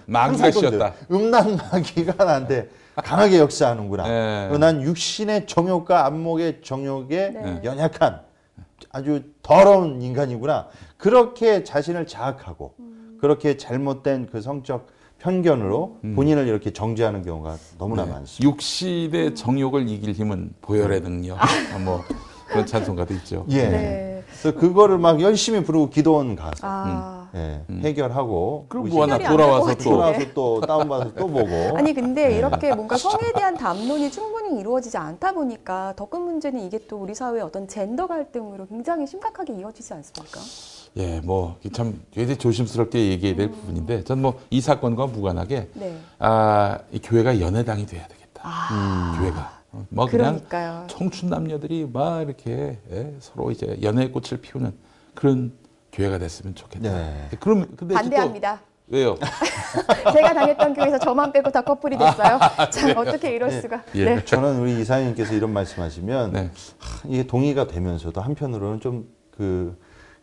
[0.52, 0.94] 씌었다.
[1.12, 4.08] 음란 마귀가 나한테 강하게 역사하는구나.
[4.08, 4.58] 네.
[4.58, 7.62] 난 육신의 정욕과 안목의 정욕에 네.
[7.64, 8.22] 연약한
[8.92, 10.68] 아주 더러운 인간이구나.
[10.98, 12.74] 그렇게 자신을 자학하고
[13.20, 14.88] 그렇게 잘못된 그 성적
[15.20, 18.12] 편견으로 본인을 이렇게 정죄하는 경우가 너무나 네.
[18.12, 18.44] 많습니다.
[18.50, 21.38] 육신의 정욕을 이길 힘은 보혈의 능력.
[21.42, 22.04] 아, 뭐
[22.48, 23.46] 그런 찬송가도 있죠.
[23.50, 23.68] 예.
[23.68, 24.24] 네.
[24.40, 27.30] 그래서 그거를 막 열심히 부르고 기도원 가서 아.
[27.36, 29.76] 예, 해결하고 그리고 오시고 뭐 하나 돌아와서.
[29.76, 34.98] 또 돌아와서 또 다운받아서 또 보고 아니 근데 이렇게 뭔가 성에 대한 담론이 충분히 이루어지지
[34.98, 39.94] 않다 보니까 더 큰 문제는 이게 또 우리 사회의 어떤 젠더 갈등으로 굉장히 심각하게 이어지지
[39.94, 40.40] 않습니까?
[40.98, 45.98] 예, 뭐 참 굉장히 조심스럽게 얘기해야 될 부분인데 전 뭐 이 사건과 무관하게 네.
[46.20, 48.42] 아, 이 교회가 연애당이 돼야 되겠다.
[48.44, 50.86] 아, 교회가 어, 뭐 그냥 그러니까요.
[50.88, 54.74] 청춘 남녀들이 막 이렇게 예, 서로 이제 연애의 꽃을 피우는
[55.14, 55.52] 그런
[55.92, 56.90] 교회가 됐으면 좋겠다.
[56.92, 57.30] 네.
[57.40, 58.56] 그럼 근데 반대합니다.
[58.56, 59.18] 또 왜요?
[60.14, 62.40] 제가 다녔던 교회에서 저만 빼고 다 커플이 됐어요.
[62.72, 63.84] 참 어떻게 이럴 수가?
[63.96, 64.06] 예.
[64.06, 64.26] 네.
[64.26, 66.50] 저는 우리 이사님께서 이런 말씀하시면 네.
[66.80, 69.78] 하, 이게 동의가 되면서도 한편으로는 좀그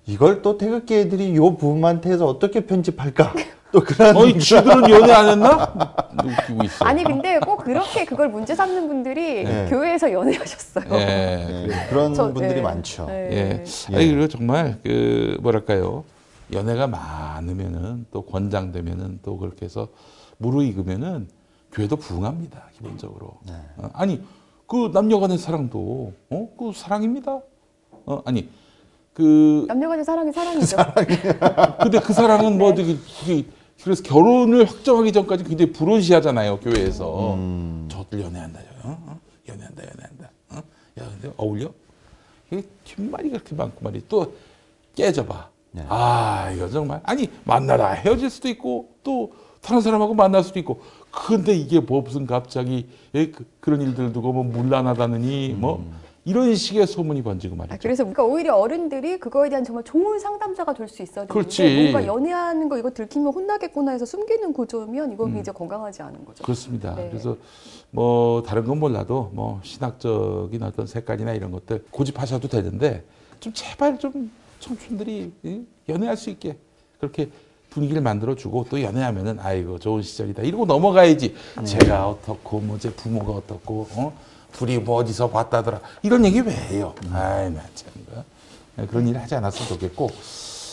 [0.06, 3.32] 이걸 또 태극기 애들이 요 부분한테 해서 어떻게 편집할까?
[3.72, 5.74] 또 그런 어이 지들은 연애 안 했나?
[6.12, 6.84] 웃기고 있어.
[6.84, 9.66] 아니 근데 꼭 그렇게 그걸 문제 삼는 분들이 네.
[9.68, 10.84] 교회에서 연애하셨어요.
[10.94, 11.04] 예.
[11.68, 12.60] 네, 그런 저- 분들이 네.
[12.60, 13.06] 많죠.
[13.06, 13.28] 네.
[13.32, 13.64] 예.
[13.90, 13.96] 예.
[13.96, 16.04] 아니 그리고 정말 그 뭐랄까요
[16.52, 19.88] 연애가 많으면은 또 권장되면은 또 그렇게 해서
[20.38, 21.26] 무르익으면은
[21.72, 23.38] 교회도 부흥합니다 기본적으로.
[23.44, 23.54] 네.
[23.78, 24.22] 어, 아니
[24.68, 27.40] 그 남녀간의 사랑도 어 그 사랑입니다.
[28.06, 28.48] 어 아니
[29.14, 30.76] 그 남녀간의 사랑이 사랑이죠.
[31.80, 33.48] 근데 그 사랑은 뭐 저기 저기
[33.82, 37.34] 그래서 결혼을 확정하기 전까지 굉장히 불온시하잖아요 교회에서.
[37.34, 37.88] 음.
[37.90, 38.98] 저들 연애한다, 어?
[39.06, 39.20] 어?
[39.48, 40.30] 연애한다, 연애한다.
[40.50, 40.56] 어?
[40.56, 41.70] 야, 근데 어울려?
[42.50, 44.34] 이게 뒷말이 그렇게 많고 말이 또
[44.96, 45.48] 깨져봐.
[45.72, 45.84] 네.
[45.88, 50.80] 아, 이거 정말 아니 만나다 헤어질 수도 있고 또 다른 사람하고 만날 수도 있고.
[51.10, 55.84] 근데 이게 뭐 무슨 갑자기 예, 그, 런 일들 두고 뭐 물란하다느니 뭐
[56.26, 57.74] 이런 식의 소문이 번지고 말이죠.
[57.74, 61.90] 아, 그래서 그러니까 오히려 어른들이 그거에 대한 정말 좋은 상담자가 될 수 있어야 되는데 그렇지.
[61.92, 66.42] 뭔가 연애하는 거 이거 들키면 혼나겠구나 해서 숨기는 구조면 이건 이제 건강하지 않은 거죠.
[66.42, 66.94] 그렇습니다.
[66.94, 67.08] 네.
[67.10, 67.36] 그래서
[67.90, 73.04] 뭐 다른 건 몰라도 뭐 신학적인 어떤 색깔이나 이런 것들 고집하셔도 되는데
[73.40, 76.56] 좀 제발 좀 청춘들이 이, 연애할 수 있게
[77.00, 77.28] 그렇게
[77.68, 81.34] 분위기를 만들어주고 또 연애하면은 아이고 좋은 시절이다 이러고 넘어가야지
[81.66, 84.12] 제가 어떻고 뭐 제 부모가 어떻고 어?
[84.54, 86.94] 둘이 뭐 어디서 봤다더라 이런 얘기 왜 해요?
[87.12, 87.92] 아이 나참
[88.88, 90.10] 그런 일 하지 않았으면 좋겠고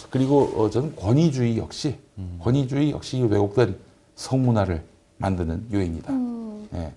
[0.09, 1.97] 그리고 어, 저는 권위주의 역시
[2.39, 3.77] 권위주의 역시 왜곡된
[4.15, 4.83] 성문화를
[5.17, 6.13] 만드는 요인이다.
[6.13, 6.67] 음.
[6.73, 6.91] 예.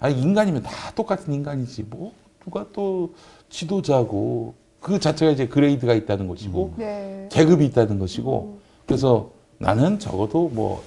[0.00, 3.14] 아니 인간이면 다 똑같은 인간이지 뭐 누가 또
[3.48, 7.28] 지도자고 그 자체가 이제 그레이드가 있다는 것이고 네.
[7.30, 10.82] 계급이 있다는 것이고 그래서 나는 적어도 뭐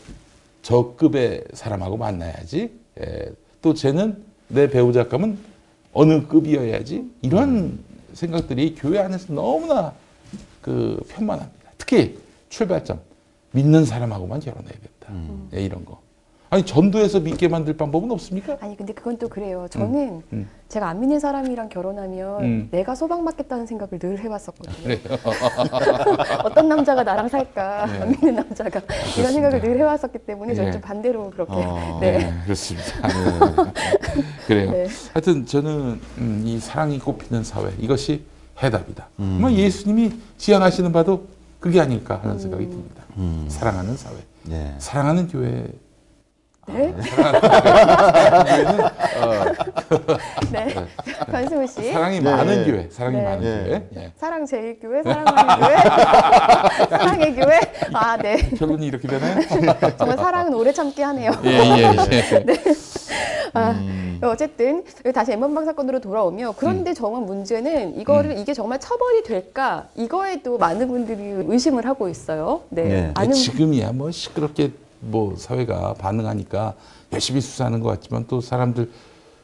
[0.62, 3.32] 저급의 사람하고 만나야지 예.
[3.62, 5.38] 또 쟤는 내 배우자감은
[5.94, 7.80] 어느 급이어야지 이런
[8.14, 9.94] 생각들이 교회 안에서 너무나
[10.62, 11.72] 그 편만합니다.
[11.78, 12.18] 특히
[12.50, 13.00] 출발점
[13.52, 15.08] 믿는 사람하고만 결혼해야 된다.
[15.10, 15.50] 음.
[15.54, 16.02] 예, 이런 거.
[16.50, 18.58] 아니 전도해서 믿게 만들 방법은 없습니까?
[18.62, 19.68] 아니 근데 그건 또 그래요.
[19.70, 20.50] 저는 음.
[20.70, 22.68] 제가 안 믿는 사람이랑 결혼하면 음.
[22.72, 24.84] 내가 소방받겠다는 생각을 늘 해봤었거든요.
[24.84, 25.00] 그래요.
[26.46, 28.00] 어떤 남자가 나랑 살까 네.
[28.00, 28.82] 안 믿는 남자가
[29.18, 30.72] 이런 생각을 늘 해왔었기 때문에 저는 예.
[30.72, 31.98] 좀 반대로 그렇게 어.
[32.00, 32.18] 네.
[32.20, 32.88] 네, 그렇습니다.
[34.48, 34.72] 그래요.
[34.72, 34.88] 네.
[35.14, 38.24] 하여튼 저는 음, 이 사랑이 꽃피는 사회 이것이
[38.64, 39.10] 해답이다.
[39.20, 39.36] 음.
[39.40, 41.28] 아마 예수님이 지향하시는 바도
[41.60, 43.04] 그게 아닐까 하는 생각이 듭니다.
[43.18, 43.46] 음.
[43.50, 44.76] 사랑하는 사회, 네.
[44.78, 45.68] 사랑하는 교회.
[46.68, 46.94] 네.
[50.52, 50.74] 네.
[51.32, 51.92] 변승우 씨.
[51.94, 52.30] 사랑이 네.
[52.30, 53.24] 많은 교회, 사랑이 네.
[53.24, 53.64] 많은 네.
[53.64, 54.04] 교회.
[54.04, 54.12] 예.
[54.18, 55.78] 사랑 제일 교회, 사랑하는 교회,
[56.98, 57.60] 사랑의 교회.
[57.94, 58.50] 아, 네.
[58.58, 59.42] 결론이 이렇게 되나요?
[59.98, 61.32] 정말 사랑은 오래 참게 하네요.
[61.46, 62.46] 예, 예, 예.
[63.54, 64.20] 아, 음.
[64.24, 70.88] 어쨌든 다시 엠번방 사건으로 돌아오면 그런데 정말 문제는 이거를 이게 정말 처벌이 될까 이거에도 많은
[70.90, 72.62] 분들이 의심을 하고 있어요.
[72.70, 72.84] 네.
[72.84, 73.12] 네.
[73.16, 76.76] 아는 지금이야 뭐 시끄럽게 뭐 사회가 반응하니까
[77.14, 78.90] 열심히 수사하는 것 같지만 또 사람들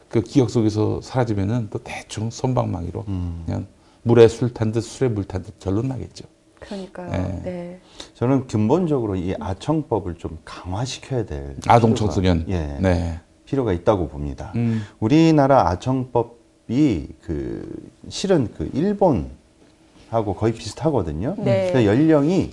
[0.09, 3.43] 그 기억 속에서 사라지면은 또 대충 선방망이로 음.
[3.45, 3.67] 그냥
[4.03, 6.25] 물에 술 탄 듯 술에 물 탄 듯 결론 나겠죠.
[6.59, 7.11] 그러니까요.
[7.11, 7.41] 네.
[7.43, 7.79] 네.
[8.13, 12.45] 저는 근본적으로 이 아청법을 좀 강화시켜야 될 아동 필요가- 청소년.
[12.47, 13.19] 예, 네.
[13.45, 14.51] 필요가 있다고 봅니다.
[14.55, 14.81] 음.
[14.99, 21.35] 우리나라 아청법이 그 실은 그 일본하고 거의 비슷하거든요.
[21.39, 21.73] 네.
[21.85, 22.51] 연령이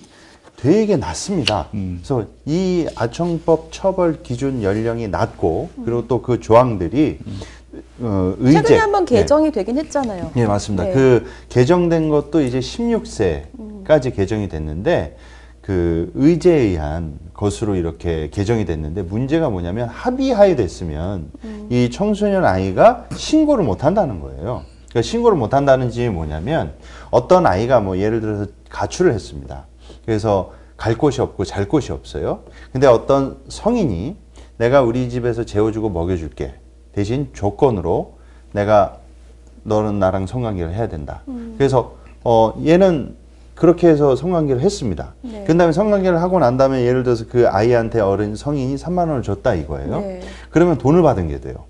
[0.62, 1.68] 되게 낮습니다.
[1.74, 2.00] 음.
[2.02, 7.18] 그래서 이 아청법 처벌 기준 연령이 낮고 그리고 또 그 조항들이
[8.00, 9.16] 어, 의제 최근에 한번 네.
[9.16, 10.32] 개정이 되긴 했잖아요.
[10.36, 10.84] 예, 맞습니다.
[10.84, 10.92] 네.
[10.92, 15.16] 그 개정된 것도 이제 16세까지 개정이 됐는데
[15.62, 21.30] 그 의제에 의한 것으로 이렇게 개정이 됐는데 문제가 뭐냐면 합의하에 됐으면
[21.70, 24.62] 이 청소년 아이가 신고를 못 한다는 거예요.
[24.90, 26.74] 그러니까 신고를 못 한다는 점이 뭐냐면
[27.10, 29.66] 어떤 아이가 뭐 예를 들어서 가출을 했습니다.
[30.10, 32.40] 그래서 갈 곳이 없고 잘 곳이 없어요.
[32.72, 34.16] 근데 어떤 성인이
[34.56, 36.54] 내가 우리 집에서 재워주고 먹여줄게.
[36.92, 38.14] 대신 조건으로
[38.50, 38.96] 내가
[39.62, 41.22] 너는 나랑 성관계를 해야 된다.
[41.56, 41.94] 그래서
[42.24, 43.14] 어 얘는
[43.54, 45.14] 그렇게 해서 성관계를 했습니다.
[45.22, 45.44] 네.
[45.46, 49.54] 그 다음에 성관계를 하고 난 다음에 예를 들어서 그 아이한테 어른 성인이 3만 원을 줬다
[49.54, 50.00] 이거예요.
[50.00, 50.22] 네.
[50.50, 51.66] 그러면 돈을 받은 게 돼요.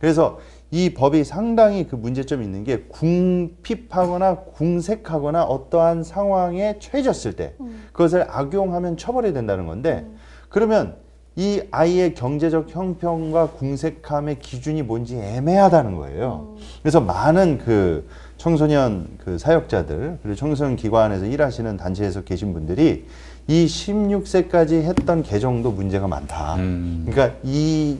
[0.00, 7.54] 그래서 이 법이 상당히 그 문제점이 있는 게 궁핍하거나 궁색하거나 어떠한 상황에 처해졌을 때
[7.92, 10.06] 그것을 악용하면 처벌이 된다는 건데
[10.48, 10.96] 그러면
[11.38, 16.56] 이 아이의 경제적 형편과 궁색함의 기준이 뭔지 애매하다는 거예요.
[16.82, 23.06] 그래서 많은 그 청소년 그 사역자들 그리고 청소년 기관에서 일하시는 단체에서 계신 분들이
[23.48, 26.56] 이 16세까지 했던 개정도 문제가 많다.
[26.56, 27.06] 음.
[27.06, 27.98] 그러니까 이,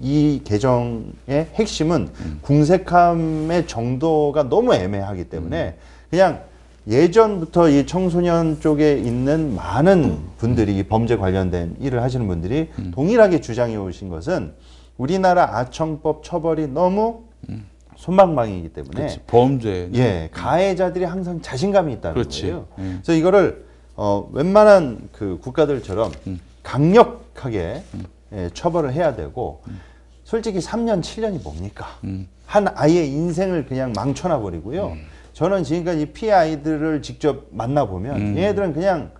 [0.00, 2.08] 이 개정의 핵심은
[2.42, 5.76] 궁색함의 정도가 너무 애매하기 때문에
[6.10, 6.42] 그냥
[6.86, 13.76] 예전부터 이 청소년 쪽에 있는 많은 분들이 이 범죄 관련된 일을 하시는 분들이 동일하게 주장해
[13.76, 14.52] 오신 것은
[14.98, 17.22] 우리나라 아청법 처벌이 너무
[17.96, 19.20] 손방망이기 때문에 그렇지.
[19.26, 19.90] 범죄.
[19.94, 22.42] 예 가해자들이 항상 자신감이 있다는 그렇지.
[22.42, 22.66] 거예요.
[22.78, 22.82] 예.
[22.82, 23.64] 그래서 이거를
[23.96, 26.40] 어, 웬만한 그 국가들처럼 음.
[26.62, 27.82] 강력하게
[28.34, 29.62] 예, 처벌을 해야 되고
[30.24, 31.86] 솔직히 3년 7년이 뭡니까?
[32.04, 32.28] 음.
[32.46, 34.96] 한 아이의 인생을 그냥 망쳐놔 버리고요.
[35.32, 38.36] 저는 지금까지 피해 아이들을 직접 만나 보면 음.
[38.36, 39.12] 얘네들은 그냥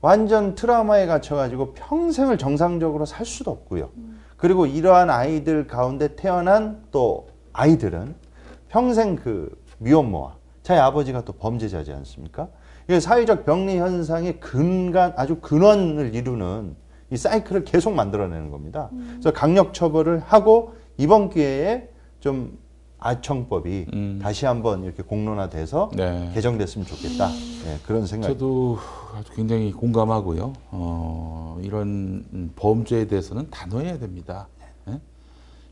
[0.00, 3.90] 완전 트라우마에 갇혀가지고 평생을 정상적으로 살 수도 없고요.
[4.36, 8.14] 그리고 이러한 아이들 가운데 태어난 또 아이들은
[8.68, 12.48] 평생 그 미혼모와 자기 아버지가 또 범죄자지 않습니까?
[12.84, 16.76] 이게 사회적 병리 현상의 근간 아주 근원을 이루는
[17.10, 18.90] 이 사이클을 계속 만들어내는 겁니다.
[19.12, 21.88] 그래서 강력 처벌을 하고 이번 기회에
[22.20, 22.58] 좀
[22.98, 24.18] 아청법이 음.
[24.20, 26.30] 다시 한번 이렇게 공론화돼서 네.
[26.34, 27.30] 개정됐으면 좋겠다.
[27.30, 28.26] 예, 그런 생각.
[28.28, 28.78] 저도
[29.14, 30.52] 아주 굉장히 공감하고요.
[30.72, 34.48] 어, 이런 음, 범죄에 대해서는 단호해야 됩니다.
[34.88, 35.00] 예?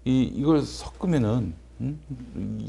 [0.04, 2.66] 이 이걸 섞으면은 음,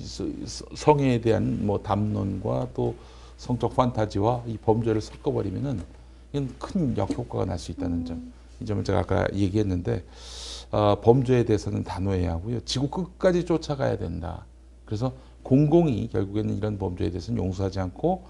[0.75, 2.95] 성에 대한 뭐 담론과 또
[3.37, 5.81] 성적 판타지와 이 범죄를 섞어버리면은
[6.33, 8.33] 이건 큰 역효과가 날 수 있다는 점.
[8.59, 10.03] 이 점을 제가 아까 얘기했는데
[10.71, 12.61] 어, 범죄에 대해서는 단호해야 하고요.
[12.61, 14.45] 지구 끝까지 쫓아가야 된다.
[14.85, 18.25] 그래서 공공이 결국에는 이런 범죄에 대해서는 용서하지 않고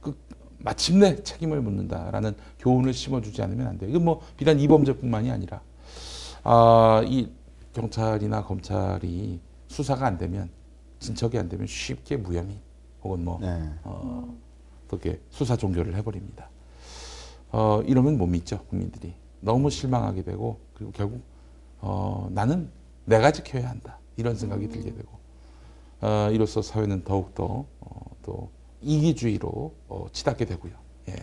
[0.00, 0.16] 그
[0.58, 3.90] 마침내 책임을 묻는다라는 교훈을 심어주지 않으면 안 돼요.
[3.90, 5.62] 이건 뭐 비단 이 범죄뿐만이 아니라
[6.42, 7.28] 아, 이
[7.72, 10.50] 경찰이나 검찰이 수사가 안 되면
[10.98, 12.58] 진척이 안 되면 쉽게 무혐의
[13.02, 13.70] 혹은 뭐 네.
[13.84, 14.36] 어,
[14.84, 16.50] 어떻게 수사 종결을 해버립니다.
[17.52, 21.20] 어, 이러면 못 믿죠 국민들이 너무 실망하게 되고 그리고 결국
[21.80, 22.68] 어, 나는
[23.04, 25.08] 내가 지켜야 한다 이런 생각이 들게 되고
[26.02, 28.50] 어, 이로써 사회는 더욱 더 어, 또
[28.82, 30.72] 이기주의로 어, 치닫게 되고요.
[31.08, 31.14] 예.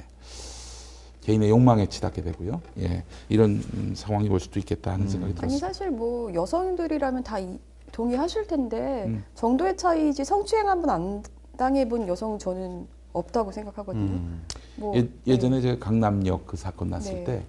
[1.22, 2.62] 개인의 욕망에 치닫게 되고요.
[2.80, 3.04] 예.
[3.30, 5.68] 이런 음, 상황이 올 수도 있겠다 하는 생각이 아니 들었습니다.
[5.68, 7.60] 사실 뭐 여성들이라면 다 이-
[7.92, 9.24] 동의하실 텐데 음.
[9.36, 11.24] 정도의 차이지 성추행 한 번 안
[11.58, 14.04] 당해본 여성 저는 없다고 생각하거든요.
[14.12, 14.44] 음.
[14.76, 17.24] 뭐, 예, 예전에 제가 강남역 그 사건 났을 네.
[17.24, 17.44] 때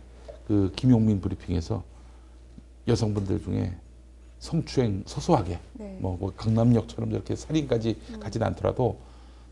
[0.48, 1.84] 그 김용민 브리핑에서
[2.88, 3.76] 여성분들 중에
[4.38, 5.98] 성추행 소소하게 네.
[6.00, 8.98] 뭐, 뭐 강남역처럼 저렇게 살인까지 가진 않더라도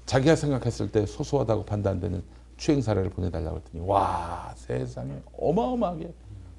[0.07, 2.23] 자기가 생각했을 때 소소하다고 판단되는
[2.57, 6.15] 추행 사례를 보내달라고 했더니 와 세상에 어마어마하게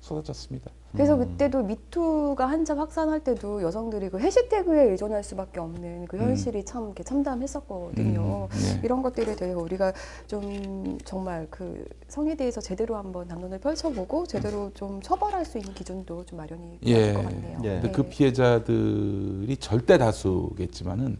[0.07, 0.71] 쏟아졌습니다.
[0.93, 1.19] 그래서 음.
[1.19, 7.03] 그때도 미투가 한참 확산할 때도 여성들이 그 해시태그에 의존할 수밖에 없는 그 현실이 참 이렇게
[7.03, 8.47] 참담했었거든요.
[8.51, 8.81] 음, 네.
[8.83, 9.93] 이런 것들에 대해 우리가
[10.27, 16.25] 좀 정말 그 성에 대해서 제대로 한번 담론을 펼쳐보고 제대로 좀 처벌할 수 있는 기준도
[16.25, 16.93] 좀 마련이 예.
[17.13, 17.59] 될것 같네요.
[17.63, 17.69] 예.
[17.81, 21.17] 근데 그 피해자들이 절대 다수겠지만은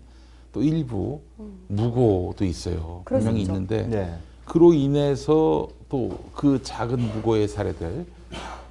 [0.54, 1.66] 또 일부 음.
[1.68, 3.02] 무고도 있어요.
[3.06, 3.42] 분명히.
[3.42, 4.14] 있는데 네.
[4.46, 8.06] 그로 인해서 또 그 작은 무고의 사례들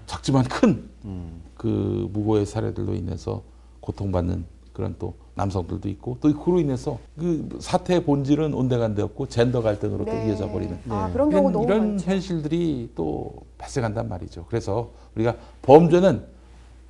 [0.07, 2.09] 작지만 큰그 음.
[2.13, 3.43] 무고의 사례들로 인해서
[3.81, 10.05] 고통받는 그런 또 남성들도 있고 또 그로 인해서 그 사태의 본질은 온데간데 없고 젠더 갈등으로
[10.05, 10.29] 또 네.
[10.29, 11.13] 이어져 버리는 아, 네.
[11.13, 12.11] 그런 경우 이런, 너무 이런 많죠.
[12.11, 14.47] 현실들이 또 발생한단 말이죠.
[14.49, 16.25] 그래서 우리가 범죄는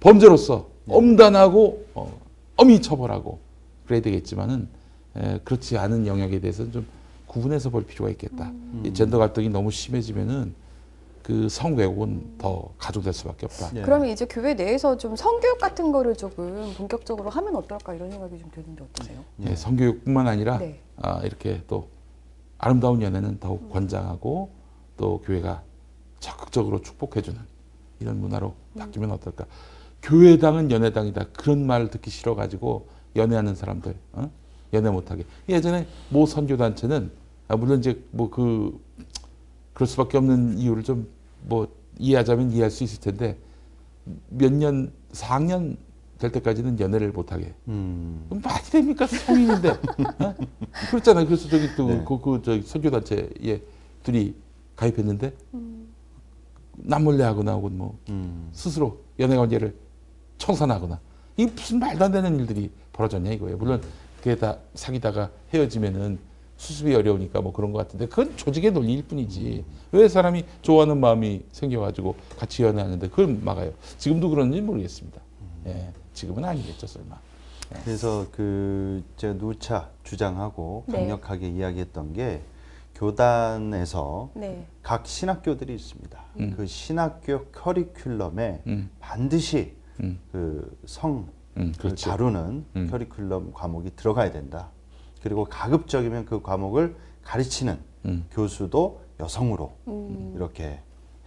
[0.00, 2.20] 범죄로서 엄단하고 어,
[2.57, 3.38] 엄히 처벌하고
[3.87, 4.68] 그래야 되겠지만은
[5.16, 6.87] 에, 그렇지 않은 영역에 대해서는 좀
[7.26, 8.50] 구분해서 볼 필요가 있겠다.
[8.50, 8.83] 음.
[8.85, 10.55] 이 젠더 갈등이 너무 심해지면은
[11.27, 13.71] 그 성왜곡은 더 가중될 수밖에 없다.
[13.73, 13.83] 네.
[13.83, 18.49] 그러면 이제 교회 내에서 좀 성교육 같은 거를 조금 본격적으로 하면 어떨까 이런 생각이 좀
[18.53, 19.25] 드는데 어떠세요?
[19.41, 20.79] 예, 성교육뿐만 아니라 네.
[20.99, 21.89] 아, 이렇게 또
[22.59, 24.51] 아름다운 연애는 더욱 권장하고
[24.97, 25.65] 또 교회가
[26.21, 27.41] 적극적으로 축복해주는
[27.99, 29.47] 이런 문화로 바뀌면 어떨까?
[30.03, 32.87] 교회당은 연애당이다 그런 말을 듣기 싫어가지고
[33.17, 34.31] 연애하는 사람들 어?
[34.73, 37.11] 연애 못하게 예전에 모 선교 단체는
[37.49, 38.79] 아, 물론 이제 뭐그
[39.75, 41.15] 그럴 수밖에 없는 이유를 좀
[41.47, 43.39] 뭐 이해하자면 이해할 수 있을 텐데
[44.29, 45.77] 몇 년 4학년
[46.19, 48.25] 될 때까지는 연애를 못하게 음.
[48.29, 49.69] 그럼 말이 됩니까 성인인데
[50.25, 50.35] 어?
[50.91, 51.27] 그렇잖아요.
[51.27, 52.05] 그래서 저기 또 네.
[52.07, 53.61] 그 그 저기 선교 단체에
[54.03, 54.35] 둘이
[54.77, 55.33] 가입했는데
[56.79, 58.49] 남몰래 하거나 혹은 뭐 음.
[58.53, 59.75] 스스로 연애 관계를
[60.39, 61.01] 청산하거나
[61.39, 63.57] 이 무슨 말도 안 되는 일들이 벌어졌냐 이거예요.
[63.59, 63.81] 물론
[64.19, 66.19] 그게 다 사귀다가 헤어지면은
[66.57, 72.16] 수습이 어려우니까 뭐 그런 것 같은데 그건 조직의 논리일 뿐이지 왜 사람이 좋아하는 마음이 생겨가지고
[72.38, 73.73] 같이 연애하는데 그걸 막아요.
[73.99, 75.21] 지금도 그런지 모르겠습니다.
[75.66, 77.19] 예, 지금은 아니겠죠 설마.
[77.85, 80.99] 그래서 그 제가 누차 주장하고 네.
[80.99, 82.42] 강력하게 이야기했던 게
[82.95, 84.66] 교단에서 네.
[84.83, 86.25] 각 신학교들이 있습니다.
[86.40, 86.55] 음.
[86.57, 92.11] 그 신학교 커리큘럼에 음, 반드시 음, 그성 음, 그 그렇죠.
[92.11, 92.90] 다루는 음.
[92.90, 94.71] 커리큘럼 과목이 들어가야 된다.
[95.27, 98.27] 그리고 가급적이면 그 과목을 가르치는 음.
[98.31, 100.35] 교수도 여성으로 음.
[100.37, 100.79] 이렇게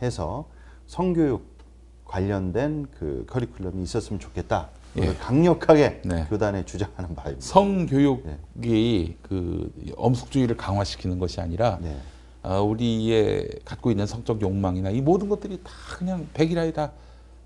[0.01, 0.45] 해서
[0.87, 1.45] 성교육
[2.05, 4.69] 관련된 그 커리큘럼이 있었으면 좋겠다.
[4.99, 5.13] 예.
[5.15, 6.25] 강력하게 네.
[6.29, 7.45] 교단에 주장하는 바입니다.
[7.45, 11.97] 성교육이 그 엄숙주의를 강화시키는 것이 아니라 네.
[12.41, 16.93] 아, 우리의 갖고 있는 성적 욕망이나 이 모든 것들이 다 그냥 백일하에 다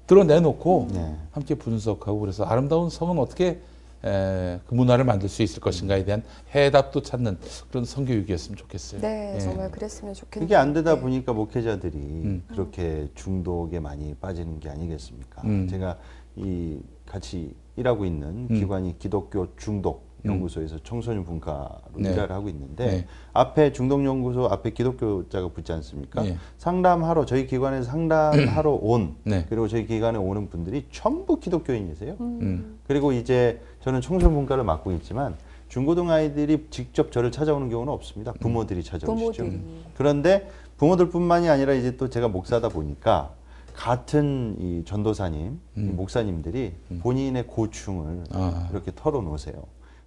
[0.06, 1.18] 드러내놓고 네.
[1.32, 3.60] 함께 분석하고 그래서 아름다운 성은 어떻게
[4.06, 7.38] 에, 그 문화를 만들 수 있을 것인가에 대한 해답도 찾는
[7.70, 9.02] 그런 성교육이었으면 좋겠어요.
[9.02, 9.40] 네, 예.
[9.40, 10.46] 정말 그랬으면 좋겠네요.
[10.46, 11.02] 그게 안 되다 네.
[11.02, 12.44] 보니까 목회자들이 음.
[12.48, 15.42] 그렇게 중독에 많이 빠지는 게 아니겠습니까?
[15.46, 15.68] 음.
[15.68, 15.98] 제가
[16.36, 18.60] 이 같이 일하고 있는 음.
[18.60, 22.14] 기관이 기독교 중독 연구소에서 청소년 분과로 네.
[22.14, 23.08] 일을 하고 있는데 네.
[23.34, 26.24] 앞에 중독 연구소 앞에 기독교자가 붙지 않습니까?
[26.24, 26.38] 네.
[26.58, 29.46] 상담하러 저희 기관에서 상담하러 온 네.
[29.50, 32.16] 그리고 저희 기관에 오는 분들이 전부 기독교인이세요.
[32.22, 32.80] 음.
[32.88, 35.36] 그리고 이제 저는 청소년 분과를 맡고 있지만
[35.68, 38.32] 중고등 아이들이 직접 저를 찾아오는 경우는 없습니다.
[38.40, 39.44] 부모들이 찾아오시죠.
[39.44, 39.62] 부모들이.
[39.96, 43.32] 그런데 부모들뿐만이 아니라 이제 또 제가 목사다 보니까
[43.74, 48.70] 같은 이 전도사님, 이 목사님들이 본인의 고충을 아.
[48.72, 49.56] 이렇게 털어놓으세요.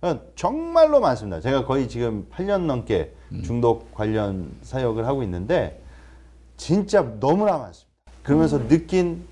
[0.00, 1.40] 그러니까 정말로 많습니다.
[1.40, 3.12] 제가 거의 지금 8년 넘게
[3.44, 5.82] 중독 관련 사역을 하고 있는데
[6.56, 7.90] 진짜 너무나 많습니다.
[8.22, 9.24] 그러면서 느낀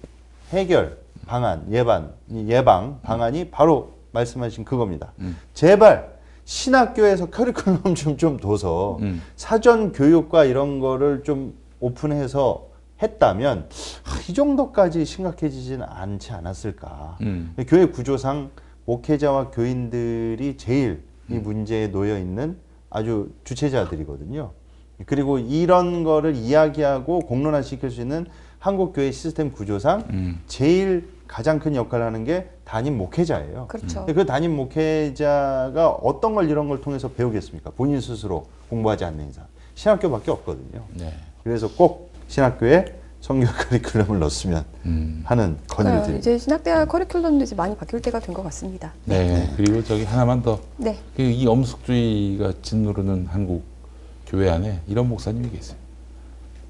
[0.50, 5.12] 해결 방안, 예방, 이 예방 방안이 바로 말씀하신 그겁니다.
[5.52, 9.20] 제발 신학교에서 커리큘럼 좀, 좀 둬서 음.
[9.36, 12.68] 사전 교육과 이런 거를 좀 오픈해서
[13.02, 13.68] 했다면
[14.04, 17.18] 아, 이 정도까지 심각해지지는 않지 않았을까.
[17.22, 17.54] 음.
[17.66, 18.50] 교회 구조상
[18.86, 22.56] 목회자와 교인들이 제일 이 문제에 놓여 있는
[22.90, 24.52] 아주 주체자들이거든요.
[25.06, 28.26] 그리고 이런 거를 이야기하고 공론화 시킬 수 있는
[28.58, 30.40] 한국 교회 시스템 구조상 음.
[30.46, 33.66] 제일 가장 큰 역할을 하는 게 담임 목회자예요.
[33.68, 34.06] 그렇죠.
[34.06, 37.70] 그 담임 목회자가 어떤 걸 이런 걸 통해서 배우겠습니까?
[37.76, 40.82] 본인 스스로 공부하지 않는 이상 신학교밖에 없거든요.
[40.94, 41.12] 네.
[41.42, 45.22] 그래서 꼭 신학교에 성교 커리큘럼을 넣었으면 음.
[45.24, 46.18] 하는 건의를 그러니까 드립니다.
[46.18, 48.92] 이제 신학대학 커리큘럼도 이제 많이 바뀔 때가 된 것 같습니다.
[49.06, 49.50] 네.
[49.56, 50.60] 그리고 저기 하나만 더.
[50.76, 50.98] 네.
[51.16, 53.64] 그이 엄숙주의가 짓누르는 한국
[54.26, 55.76] 교회 안에 이런 목사님이 계세요.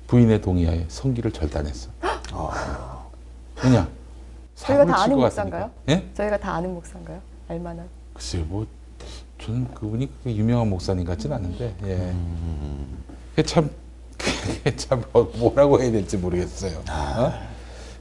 [0.07, 1.91] 부인의 동의하에 성기를 절단했어.
[3.65, 3.89] 왜냐?
[4.67, 5.71] 저희가 다칠 아는 것 목사인가요?
[5.89, 6.05] 예?
[6.15, 7.21] 저희가 다 아는 목사인가요?
[7.49, 7.87] 알만한.
[8.15, 8.67] 글쎄요, 뭐
[9.39, 12.15] 저는 그분이 그렇게 유명한 목사님 같지는 않은데, 예.
[13.31, 13.71] 그게 참,
[14.17, 16.79] 그게 참 뭐- 뭐라고 해야 될지 모르겠어요.
[16.91, 17.33] 어?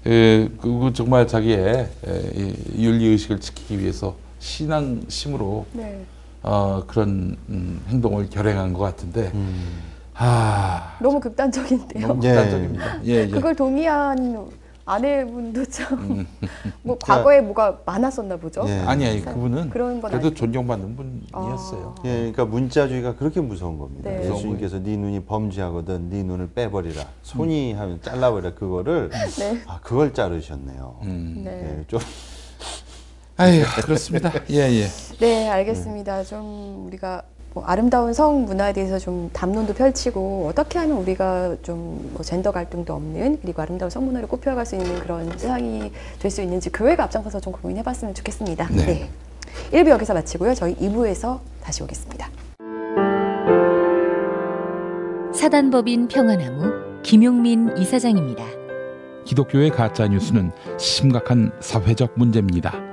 [0.03, 2.31] 그, 그 정말 자기의 에,
[2.75, 6.05] 이 윤리 의식을 지키기 위해서 신앙심으로 네.
[6.43, 9.81] 어, 그런 음, 행동을 결행한 것 같은데, 음.
[10.15, 12.07] 아, 너무 극단적인데요.
[12.07, 12.29] 너무 예.
[12.33, 13.05] 극단적입니다.
[13.05, 13.27] 예, 예.
[13.27, 14.49] 그걸 동의한
[14.85, 16.27] 아내분도 참, 음.
[16.81, 18.65] 뭐 과거에 뭐가 많았었나 보죠.
[18.67, 18.79] 예.
[18.85, 20.35] 아니, 아니, 그분은 그런 건 그래도 아니고.
[20.35, 20.95] 존경받는
[21.31, 21.95] 분이었어요.
[22.05, 24.09] 예, 그러니까 문자주의가 그렇게 무서운 겁니다.
[24.09, 24.29] 네.
[24.29, 27.05] 예수님께서 네 눈이 범죄하거든 네 눈을 빼버리라.
[27.21, 29.61] 손이 하면 잘라버려 그거를 네.
[29.67, 30.99] 아 그걸 자르셨네요.
[31.03, 31.41] 음.
[31.45, 31.77] 네.
[31.79, 31.99] 예, 좀
[33.37, 34.31] 아유, 그렇습니다.
[34.51, 34.87] 예, 예.
[35.19, 36.23] 네, 알겠습니다.
[36.23, 42.21] 좀 우리가 뭐 아름다운 성 문화에 대해서 좀 담론도 펼치고 어떻게 하면 우리가 좀 뭐
[42.23, 46.71] 젠더 갈등도 없는 그리고 아름다운 성 문화를 꽃피워갈 수 있는 그런 세상이 될 수 있는지
[46.71, 48.67] 교회가 앞장서서 좀 고민해봤으면 좋겠습니다.
[48.69, 49.09] 네.
[49.71, 49.83] 네.
[49.83, 50.53] 1부 여기서 마치고요.
[50.55, 52.29] 저희 2부에서 다시 오겠습니다.
[55.33, 58.43] 사단법인 평화나무 김용민 이사장입니다.
[59.25, 62.92] 기독교의 가짜 뉴스는 심각한 사회적 문제입니다.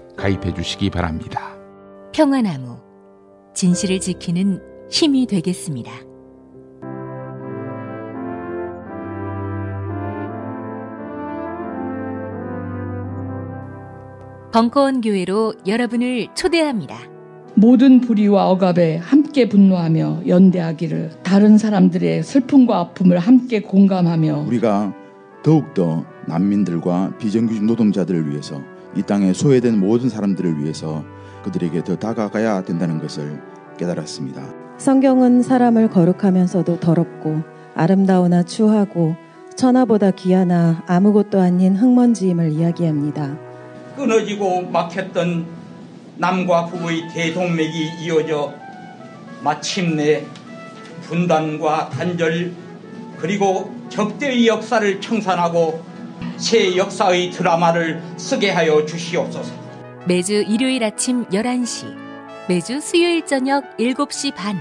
[0.21, 1.57] 가입해 주시기 바랍니다.
[2.13, 2.77] 평화나무
[3.55, 5.91] 진실을 지키는 힘이 되겠습니다.
[14.53, 16.97] 벙커원 교회로 여러분을 초대합니다.
[17.55, 24.93] 모든 불의와 억압에 함께 분노하며 연대하기를 다른 사람들의 슬픔과 아픔을 함께 공감하며 우리가
[25.41, 28.61] 더욱더 난민들과 비정규직 노동자들을 위해서
[28.95, 31.03] 이 땅에 소외된 모든 사람들을 위해서
[31.43, 33.41] 그들에게 더 다가가야 된다는 것을
[33.77, 34.41] 깨달았습니다.
[34.77, 37.41] 성경은 사람을 거룩하면서도 더럽고
[37.75, 39.15] 아름다우나 추하고
[39.55, 43.37] 천하보다 귀하나 아무것도 아닌 흙먼지임을 이야기합니다.
[43.95, 45.45] 끊어지고 막혔던
[46.17, 48.53] 남과 북의 대동맥이 이어져
[49.43, 50.25] 마침내
[51.03, 52.51] 분단과 단절
[53.17, 55.90] 그리고 적대의 역사를 청산하고
[56.37, 59.53] 새 역사의 드라마를 쓰게 하여 주시옵소서.
[60.07, 61.95] 매주 일요일 아침 11시,
[62.49, 64.57] 매주 수요일 저녁 7시 반.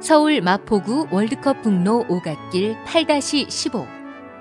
[0.00, 3.86] 서울 마포구 월드컵 북로 오갓길 8-15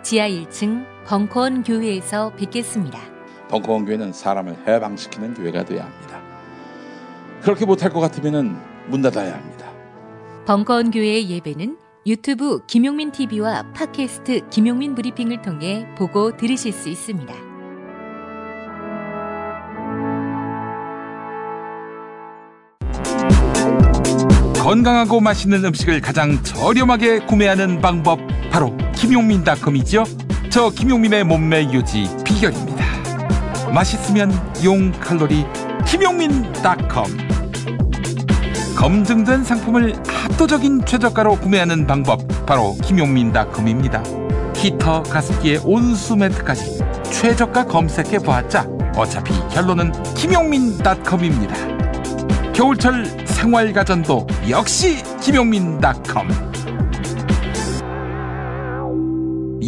[0.04, 3.00] 지하 1층 벙커원 교회에서 뵙겠습니다.
[3.50, 6.22] 벙커원 교회는 사람을 해방시키는 교회가 되어야 합니다.
[7.42, 9.72] 그렇게 못할 것 같으면 문 닫아야 합니다.
[10.46, 11.78] 벙커원 교회의 예배는
[12.08, 17.34] 유튜브 김용민 TV와 팟캐스트 김용민 브리핑을 통해 보고 들으실 수 있습니다.
[24.64, 28.20] 건강하고 맛있는 음식을 가장 저렴하게 구매하는 방법
[28.52, 30.06] 바로 김용민닷컴이죠.
[30.50, 32.86] 저 김용민의 몸매 유지 비결입니다.
[33.74, 34.32] 맛있으면
[34.64, 35.46] 용 칼로리
[35.86, 37.27] 김용민닷컴.
[38.78, 44.04] 검증된 상품을 압도적인 최저가로 구매하는 방법 바로 김용민닷컴입니다.
[44.56, 46.78] 히터 가습기에 온수 매트까지
[47.12, 51.56] 최저가 검색해 보았자 어차피 결론은 김용민닷컴입니다.
[52.54, 56.28] 겨울철 생활가전도 역시 김용민닷컴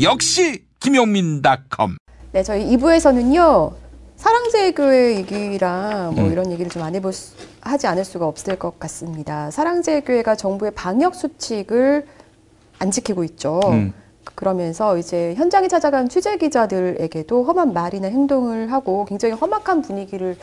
[0.04, 1.98] 역시 김용민닷컴
[2.32, 3.89] 네, 저희 2부에서는요.
[4.20, 6.32] 사랑제일교회 얘기랑 뭐 음.
[6.34, 9.50] 이런 얘기를 좀 안 해볼 수, 하지 않을 수가 없을 것 같습니다.
[9.50, 12.06] 사랑제일교회가 정부의 방역 수칙을
[12.80, 13.62] 안 지키고 있죠.
[13.66, 13.94] 음.
[14.36, 20.38] 그러면서 이제 현장에 찾아간 취재 기자들에게도 험한 말이나 행동을 하고 굉장히 험악한 분위기를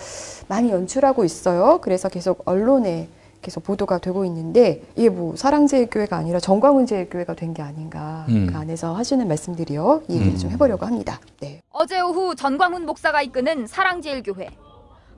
[0.48, 1.78] 많이 연출하고 있어요.
[1.82, 3.08] 그래서 계속 언론에
[3.46, 8.48] 계속 보도가 되고 있는데 이게 뭐 사랑제일 교회가 아니라 정광훈제일 교회가 된 게 아닌가 음.
[8.50, 10.02] 그 안에서 하시는 말씀들이요.
[10.08, 10.52] 이 얘기를 좀 음.
[10.54, 11.20] 해보려고 합니다.
[11.38, 11.62] 네.
[11.70, 14.48] 어제 오후 전광훈 목사가 이끄는 사랑제일 교회.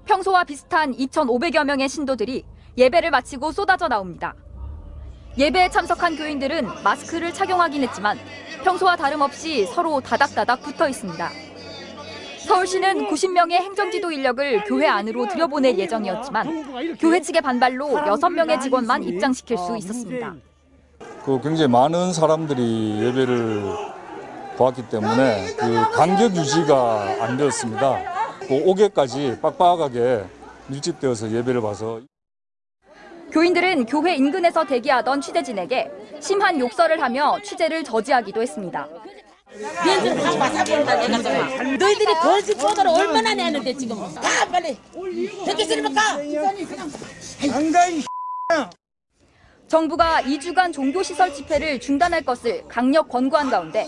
[0.04, 2.44] 평소와 비슷한 2,500여 명의 신도들이
[2.76, 4.34] 예배를 마치고 쏟아져 나옵니다.
[5.38, 8.18] 예배에 참석한 교인들은 마스크를 착용하긴 했지만
[8.62, 11.30] 평소와 다름없이 서로 다닥다닥 붙어 있습니다.
[12.48, 19.76] 서울시는 90명의 행정지도 인력을 교회 안으로 들여보낼 예정이었지만 교회 측의 반발로 6명의 직원만 입장시킬 수
[19.76, 20.34] 있었습니다.
[21.26, 23.62] 그 굉장히 많은 사람들이 예배를
[24.56, 28.38] 보았기 때문에 그 간격 유지가 안 되었습니다.
[28.40, 30.24] 그 5개까지 빡빡하게
[30.68, 32.00] 밀집되어서 예배를 봐서
[33.30, 38.88] 교인들은 교회 인근에서 대기하던 취재진에게 심한 욕설을 하며 취재를 저지하기도 했습니다.
[41.78, 43.96] 너희들이 거짓 조사를 얼마나 내는데 지금?
[43.96, 44.76] 가 빨리.
[45.46, 46.18] 듣기 싫으면 가.
[49.66, 53.86] 정부가 2주간 종교시설 집회를 중단할 것을 강력 권고한 가운데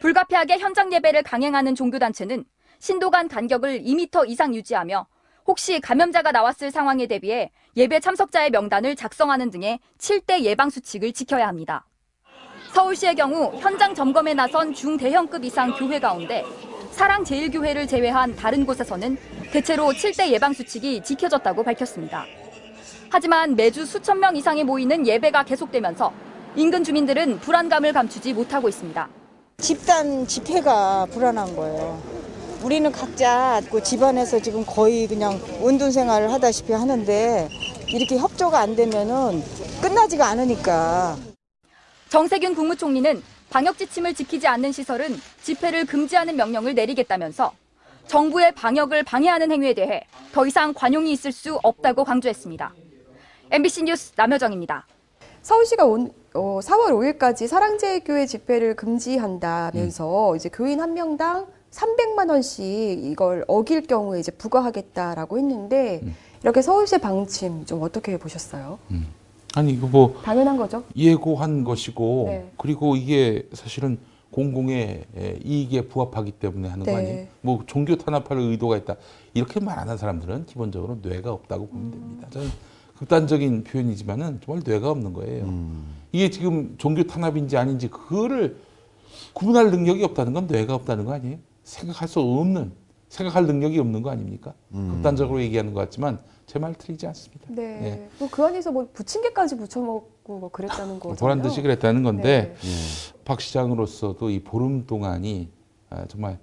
[0.00, 2.44] 불가피하게 현장 예배를 강행하는 종교단체는
[2.78, 5.06] 신도 간 간격을 2m 이상 유지하며
[5.46, 11.86] 혹시 감염자가 나왔을 상황에 대비해 예배 참석자의 명단을 작성하는 등의 7대 예방 수칙을 지켜야 합니다.
[12.72, 16.44] 서울시의 경우 현장 점검에 나선 중대형급 이상 교회 가운데
[16.92, 19.16] 사랑제일교회를 제외한 다른 곳에서는
[19.52, 22.24] 대체로 7대 예방 수칙이 지켜졌다고 밝혔습니다.
[23.08, 26.12] 하지만 매주 수천 명 이상이 모이는 예배가 계속되면서
[26.56, 29.08] 인근 주민들은 불안감을 감추지 못하고 있습니다.
[29.58, 32.00] 집단 집회가 불안한 거예요.
[32.62, 37.48] 우리는 각자 그 집안에서 지금 거의 그냥 운동 생활을 하다시피 하는데
[37.88, 39.42] 이렇게 협조가 안 되면은
[39.80, 41.29] 끝나지가 않으니까.
[42.10, 47.52] 정세균 국무총리는 방역 지침을 지키지 않는 시설은 집회를 금지하는 명령을 내리겠다면서
[48.08, 50.02] 정부의 방역을 방해하는 행위에 대해
[50.32, 52.74] 더 이상 관용이 있을 수 없다고 강조했습니다.
[53.52, 54.88] MBC 뉴스 남효정입니다.
[55.42, 62.64] 서울시가 온, 어, 4월 5일까지 사랑제일교회 집회를 금지한다면서 이제 교인 한 명당 300만 원씩
[63.04, 66.02] 이걸 어길 경우에 이제 부과하겠다라고 했는데
[66.42, 68.80] 이렇게 서울시의 방침 좀 어떻게 보셨어요?
[69.54, 70.84] 아니 이거 뭐 당연한 거죠.
[70.96, 72.50] 예고한 것이고 네.
[72.56, 73.98] 그리고 이게 사실은
[74.30, 76.92] 공공의 에, 이익에 부합하기 때문에 하는 네.
[76.92, 77.26] 거 아니에요?
[77.40, 78.96] 뭐 종교 탄압할 의도가 있다
[79.34, 82.28] 이렇게 말하는 사람들은 기본적으로 뇌가 없다고 보면 됩니다.
[82.30, 82.48] 저는
[82.96, 85.50] 극단적인 표현이지만은 정말 뇌가 없는 거예요.
[86.12, 88.58] 이게 지금 종교 탄압인지 아닌지 그거를
[89.32, 91.38] 구분할 능력이 없다는 건 뇌가 없다는 거 아니에요?
[91.64, 92.72] 생각할 수 없는
[93.08, 94.54] 생각할 능력이 없는 거 아닙니까?
[94.70, 96.20] 극단적으로 얘기하는 것 같지만
[96.50, 97.44] 제 말 틀리지 않습니다.
[97.48, 97.62] 네.
[97.62, 98.08] 예.
[98.18, 101.14] 뭐그 안에서 뭐 부침개까지 부쳐먹고 뭐 그랬다는 거잖아요.
[101.20, 102.68] 보란 듯이 그랬다는 건데 네.
[103.24, 105.48] 박 시장으로서도 이 보름 동안이
[105.90, 106.38] 아, 정말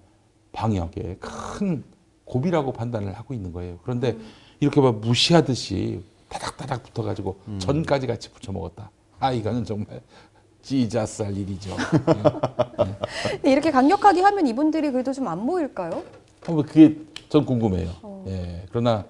[0.54, 1.84] 방역에 큰
[2.24, 3.80] 고비라고 판단을 하고 있는 거예요.
[3.84, 4.18] 그런데
[4.62, 8.90] 이렇게 막 무시하듯이 다닥다닥 붙어가지고 전까지 같이 붙여 먹었다.
[9.20, 10.00] 아 이거는 정말
[10.62, 11.76] 찌자쌀 일이죠.
[13.32, 16.02] 근데 이렇게 강력하게 하면 이분들이 그래도 좀 안 모일까요?
[16.42, 16.98] 한번 그게
[17.28, 17.90] 전 궁금해요.
[18.04, 18.24] 어.
[18.30, 19.04] 예, 그러나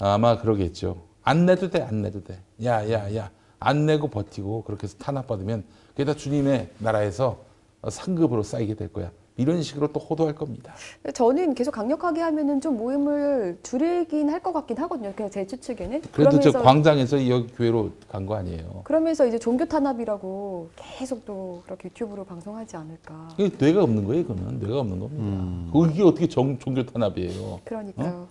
[0.00, 0.96] 아마 그러겠죠.
[1.24, 2.38] 안 내도 돼, 안 내도 돼.
[2.64, 3.30] 야, 야, 야.
[3.60, 7.38] 안 내고 버티고 그렇게 해서 탄압받으면 그게 다 주님의 나라에서
[7.82, 9.10] 어, 상급으로 쌓이게 될 거야.
[9.36, 10.74] 이런 식으로 또 호도할 겁니다.
[11.14, 15.12] 저는 계속 강력하게 하면은 좀 모임을 줄이긴 할 것 같긴 하거든요.
[15.14, 16.02] 그냥 제 추측에는.
[16.12, 18.80] 그래도 저 그러면서- 광장에서 여기 교회로 간 거 아니에요.
[18.84, 23.28] 그러면서 이제 종교 탄압이라고 계속 또 그렇게 유튜브로 방송하지 않을까.
[23.36, 24.58] 그게 뇌가 없는 거예요, 그거는.
[24.58, 25.72] 뇌가 없는 겁니다.
[25.72, 27.60] 그게 어떻게 정, 종교 탄압이에요?
[27.64, 28.26] 그러니까요.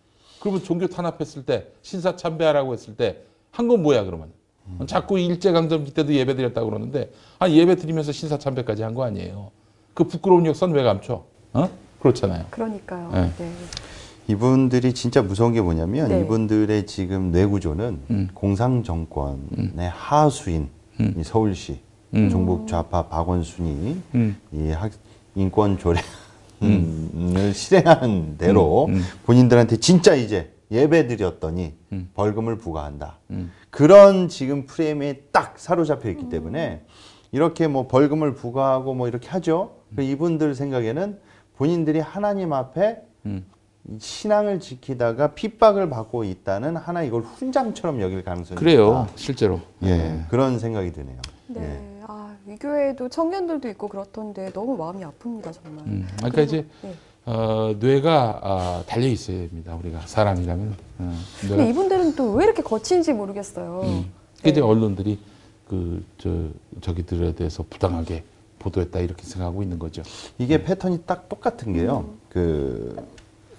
[0.48, 3.18] 그러면 종교 탄압했을 때, 신사 참배하라고 했을 때,
[3.52, 4.30] 한 건 뭐야, 그러면?
[4.86, 9.52] 자꾸 일제강점기 때도 예배 드렸다고 그러는데, 아, 예배 드리면서 신사 참배까지 한 거 아니에요.
[9.94, 11.26] 그 부끄러운 역사는 왜 감춰?
[11.54, 11.70] 어?
[12.00, 12.46] 그렇잖아요.
[12.50, 13.10] 그러니까요.
[13.12, 13.32] 네.
[13.38, 13.52] 네.
[14.28, 16.22] 이분들이 진짜 무서운 게 뭐냐면 네.
[16.22, 18.30] 이분들의 지금 뇌구조는 음.
[18.34, 20.70] 공상 정권의 하수인
[21.00, 21.80] 이 서울시
[22.14, 22.30] 음.
[22.30, 24.38] 종북 좌파 박원순이 음.
[24.54, 24.92] 이 학,
[25.36, 26.00] 인권 조례
[26.64, 29.04] 을 실행하는 대로 음, 음.
[29.26, 32.10] 본인들한테 진짜 이제 예배 드렸더니 음.
[32.14, 33.20] 벌금을 부과한다.
[33.32, 33.52] 음.
[33.70, 36.84] 그런 지금 프레임에 딱 사로잡혀 있기 때문에
[37.32, 39.76] 이렇게 뭐 벌금을 부과하고 뭐 이렇게 하죠.
[39.96, 41.20] 그 이분들 생각에는
[41.58, 43.46] 본인들이 하나님 앞에 음.
[43.90, 49.14] 이 신앙을 지키다가 핍박을 받고 있다는 하나 이걸 훈장처럼 여길 가능성이 그래요, 있다.
[49.16, 49.62] 실제로.
[49.84, 51.18] 예, 그런 생각이 드네요.
[51.48, 51.62] 네.
[51.62, 51.97] 예.
[52.48, 55.86] 아, 이 교회도 청년들도 있고 그렇던데 너무 마음이 아픕니다, 정말.
[55.86, 56.94] 음, 그러니까 그리고- 이제 네.
[57.26, 59.76] 어, 뇌가 아, 달려 있어야 됩니다.
[59.76, 60.76] 우리가 사람이라면.
[61.00, 63.82] 어, 근데 이분들은 또 왜 이렇게 거친지 모르겠어요.
[63.84, 64.12] 음.
[64.42, 65.20] 그 이제 언론들이
[65.68, 66.30] 그 저
[66.82, 68.24] 저기들에 대해서 부당하게
[68.60, 70.02] 보도했다 이렇게 생각하고 있는 거죠.
[70.38, 72.06] 이게 패턴이 딱 똑같은 게요.
[72.30, 72.96] 그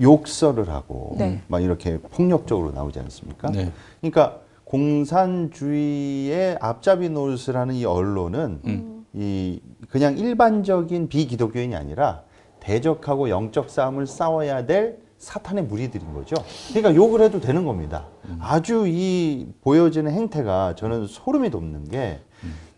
[0.00, 1.42] 욕설을 하고 네.
[1.48, 3.50] 막 이렇게 폭력적으로 나오지 않습니까?
[3.50, 3.70] 네.
[4.00, 4.38] 그러니까
[4.68, 9.06] 공산주의의 앞잡이 노릇을 하는 이 언론은 음.
[9.14, 12.22] 이 그냥 일반적인 비기독교인이 아니라
[12.60, 16.36] 대적하고 영적 싸움을 싸워야 될 사탄의 무리들인 거죠.
[16.68, 18.06] 그러니까 욕을 해도 되는 겁니다.
[18.40, 22.20] 아주 이 보여지는 행태가 저는 소름이 돋는 게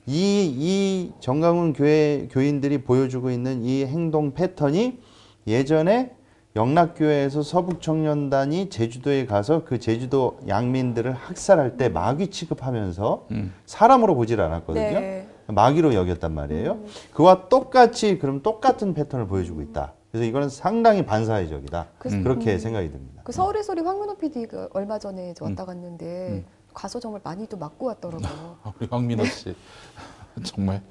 [0.07, 4.99] 이, 이 정강훈 교회 교인들이 보여주고 있는 이 행동 패턴이
[5.47, 6.13] 예전에
[6.57, 13.55] 영락교회에서 서북청년단이 제주도에 가서 그 제주도 양민들을 학살할 때 마귀 취급하면서 음.
[13.67, 15.01] 사람으로 보질 않았거든요.
[15.01, 15.29] 네.
[15.47, 16.81] 마귀로 여겼단 말이에요.
[17.15, 19.95] 그와 똑같이 그럼 똑같은 패턴을 보여주고 있다.
[20.11, 21.87] 그래서 이거는 상당히 반사회적이다.
[21.99, 22.59] 그- 그렇게 음.
[22.59, 23.23] 생각이 듭니다.
[23.25, 25.51] 그 서울의 소리 황문호 PD가 얼마 전에 음.
[25.51, 26.45] 왔다 갔는데
[26.75, 28.57] 가서 정말 많이 또 맞고 왔더라고요.
[28.65, 29.55] 아, 우리 황민호 씨
[30.45, 30.83] 정말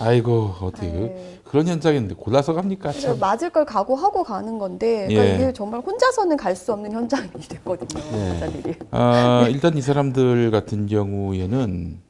[0.00, 1.37] 아이고 어떻게 네.
[1.48, 2.92] 그, 런 현장인데 골라서 갑니까?
[2.92, 3.18] 참.
[3.18, 5.34] 맞을 걸 각오하고 가는 건데 그러니까 예.
[5.34, 8.02] 이게 정말 혼자서는 갈 수 없는 현장이 됐거든요.
[8.10, 8.34] 네.
[8.34, 8.74] 기자들이.
[8.90, 12.00] 아, 일단 이 사람들 같은 경우에는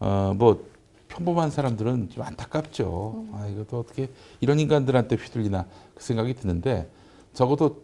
[0.00, 0.64] 어, 뭐
[1.08, 3.26] 평범한 사람들은 좀 안타깝죠.
[3.32, 4.08] 아, 이것도 어떻게
[4.40, 6.90] 이런 인간들한테 휘둘리나 그 생각이 드는데
[7.34, 7.82] 적어도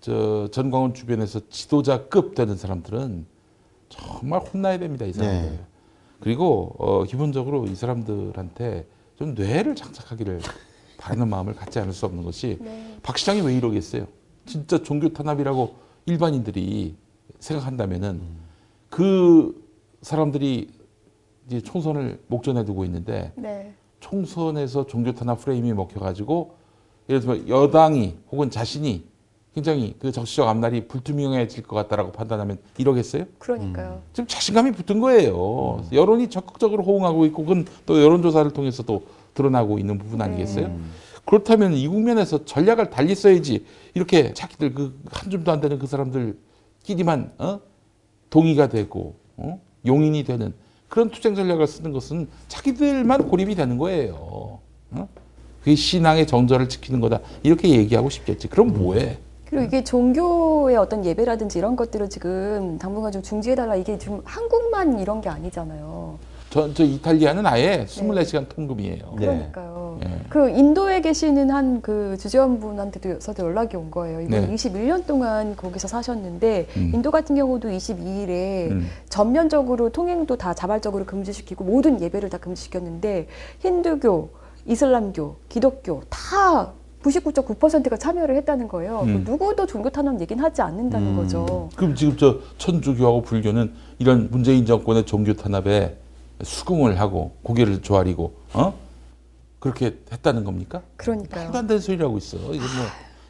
[0.00, 3.26] 저 전광훈 주변에서 지도자급 되는 사람들은
[3.88, 5.04] 정말 혼나야 됩니다.
[5.04, 5.50] 이 사람들.
[5.50, 5.60] 네.
[6.20, 8.86] 그리고 어, 기본적으로 이 사람들한테
[9.18, 10.40] 좀 뇌를 장착하기를
[10.96, 12.96] 바라는 마음을 갖지 않을 수 없는 것이 네.
[13.02, 14.06] 박 시장이 왜 이러겠어요?
[14.46, 15.74] 진짜 종교 탄압이라고
[16.06, 16.94] 일반인들이
[17.38, 18.20] 생각한다면은
[18.88, 19.64] 그
[20.02, 20.70] 사람들이
[21.46, 23.74] 이제 총선을 목전에 두고 있는데 네.
[24.00, 26.56] 총선에서 종교 탄압 프레임이 먹혀가지고
[27.08, 29.04] 예를 들면 여당이 혹은 자신이
[29.58, 33.24] 굉장히 그 정치적 앞날이 불투명해질 것 같다라고 판단하면 이러겠어요?
[33.38, 34.02] 그러니까요.
[34.12, 35.84] 지금 자신감이 붙은 거예요.
[35.92, 39.02] 여론이 적극적으로 호응하고 있고 그건 또 여론조사를 통해서도
[39.34, 40.72] 드러나고 있는 부분 아니겠어요?
[41.24, 47.32] 그렇다면 이 국면에서 전략을 달리 써야지 이렇게 자기들 그 한 줌도 안 되는 그 사람들끼리만
[47.38, 47.60] 어?
[48.30, 49.60] 동의가 되고 어?
[49.84, 50.54] 용인이 되는
[50.88, 54.60] 그런 투쟁 전략을 쓰는 것은 자기들만 고립이 되는 거예요.
[54.92, 55.08] 어?
[55.60, 58.46] 그게 신앙의 정절을 지키는 거다 이렇게 얘기하고 싶겠지.
[58.48, 59.18] 그럼 뭐해?
[59.48, 65.20] 그리고 이게 종교의 어떤 예배라든지 이런 것들을 지금 당분간 좀 중지해달라 이게 좀 한국만 이런
[65.20, 66.18] 게 아니잖아요.
[66.50, 69.16] 저, 저 이탈리아는 아예 24시간 통금이에요.
[69.16, 69.98] 그러니까요.
[70.02, 70.10] 예.
[70.30, 74.20] 그 인도에 계시는 한 그 주재원분한테도 연락이 온 거예요.
[74.20, 74.54] 이분 네.
[74.54, 76.92] 21년 동안 거기서 사셨는데 음.
[76.94, 78.86] 인도 같은 경우도 22일에 음.
[79.08, 83.28] 전면적으로 통행도 다 자발적으로 금지시키고 모든 예배를 다 금지시켰는데
[83.60, 84.30] 힌두교,
[84.66, 86.72] 이슬람교, 기독교 다
[87.02, 89.00] 99.9%가 참여를 했다는 거예요.
[89.02, 89.24] 음.
[89.24, 91.68] 누구도 종교 탄압 얘기는 하지 않는다는 거죠.
[91.76, 95.96] 그럼 지금 저 천주교하고 불교는 이런 문재인 정권의 종교 탄압에
[96.42, 98.74] 수긍을 하고 고개를 조아리고 어
[99.58, 100.82] 그렇게 했다는 겁니까?
[100.96, 101.44] 그러니까요.
[101.44, 102.36] 말도 안 되는 소리를 하고 있어.
[102.52, 102.64] 이게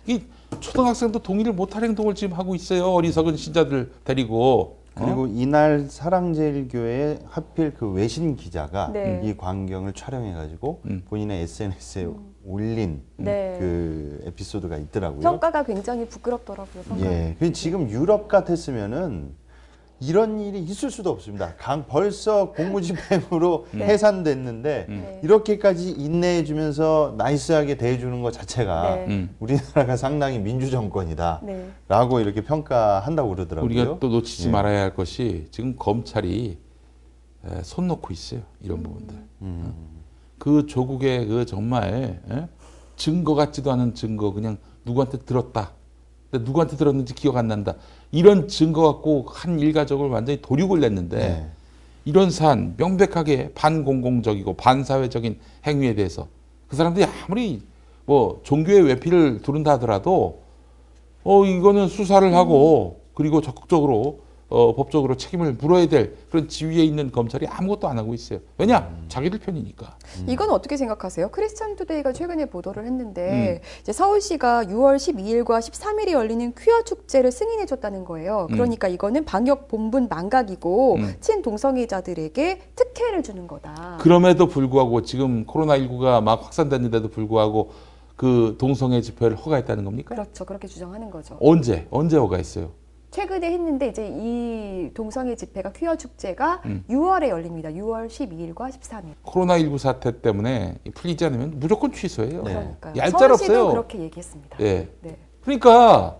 [0.07, 0.23] 뭐이
[0.61, 2.93] 초등학생도 동의를 못할 행동을 지금 하고 있어요.
[2.93, 4.79] 어리석은 신자들 데리고.
[4.95, 5.05] 어?
[5.05, 9.21] 그리고 이날 사랑제일교회 하필 그 외신 기자가 네.
[9.23, 11.03] 이 광경을 촬영해가지고 음.
[11.09, 12.09] 본인의 SNS에
[12.49, 13.57] 올린 네.
[13.59, 15.21] 그 에피소드가 있더라고요.
[15.21, 16.83] 평가가 굉장히 부끄럽더라고요.
[16.83, 17.13] 평가가.
[17.13, 17.37] 예.
[17.39, 19.35] 그 지금 유럽 같았으면은
[20.01, 21.55] 이런 일이 있을 수도 없습니다.
[21.59, 23.85] 강 벌써 공무집행으로 네.
[23.87, 25.21] 해산됐는데 네.
[25.25, 29.07] 이렇게까지 인내해 주면서 나이스하게 대해 주는 것 자체가 네.
[29.09, 29.35] 음.
[29.41, 32.23] 우리나라가 상당히 민주 정권이다라고 네.
[32.23, 33.67] 이렇게 평가한다고 그러더라고요.
[33.71, 34.53] 우리가 또 놓치지 예.
[34.53, 36.59] 말아야 할 것이 지금 검찰이
[37.45, 38.41] 에, 손 놓고 있어요.
[38.63, 39.17] 이런 부분들.
[39.43, 39.98] 음.
[40.39, 42.49] 그 조국의 그 정말 에?
[42.97, 45.73] 증거 같지도 않은 증거 그냥 누구한테 들었다.
[46.31, 47.75] 근데 누구한테 들었는지 기억 안 난다.
[48.11, 51.51] 이런 증거 갖고 한 일가족을 완전히 도륙을 냈는데 네.
[52.05, 56.27] 이런 사안 명백하게 반공공적이고 반사회적인 행위에 대해서
[56.69, 57.63] 그 사람들이 아무리
[58.07, 60.43] 뭐 종교의 외피를 두른다 하더라도
[61.25, 64.21] 어 이거는 수사를 하고 그리고 적극적으로
[64.51, 68.41] 어 법적으로 책임을 물어야 될 그런 지위에 있는 검찰이 아무것도 안 하고 있어요.
[68.57, 68.91] 왜냐?
[69.09, 69.99] 자기들 편이니까.
[70.27, 71.29] 이건 어떻게 생각하세요?
[71.29, 73.69] 크리스찬 투데이가 최근에 보도를 했는데 음.
[73.83, 78.47] 이제 서울시가 6월 12일과 13일에 열리는 퀴어 축제를 승인해 줬다는 거예요.
[78.49, 78.55] 음.
[78.55, 81.15] 그러니까 이거는 방역 본분 망각이고 음.
[81.21, 83.99] 친동성애자들에게 특혜를 주는 거다.
[84.01, 87.73] 그럼에도 불구하고 지금 코로나19가 막 확산됐는데도 불구하고
[88.17, 90.15] 그 동성애 집회를 허가했다는 겁니까?
[90.15, 90.45] 그렇죠.
[90.47, 91.37] 그렇게 주장하는 거죠.
[91.41, 91.87] 언제?
[91.91, 92.71] 언제 허가했어요?
[93.11, 96.85] 최근에 했는데 이제 이 동성애 집회가 퀴어 축제가 음.
[96.91, 97.71] 6월에 열립니다.
[97.71, 99.15] 6월 12일과 13일.
[99.25, 102.43] 코로나19 사태 때문에 풀리지 않으면 무조건 취소해요.
[102.43, 102.53] 네.
[102.53, 102.95] 그러니까요.
[102.97, 103.71] 얄짤 없어요.
[103.71, 104.59] 그렇게 얘기했습니다.
[104.61, 104.89] 예.
[105.01, 105.17] 네.
[105.41, 106.19] 그러니까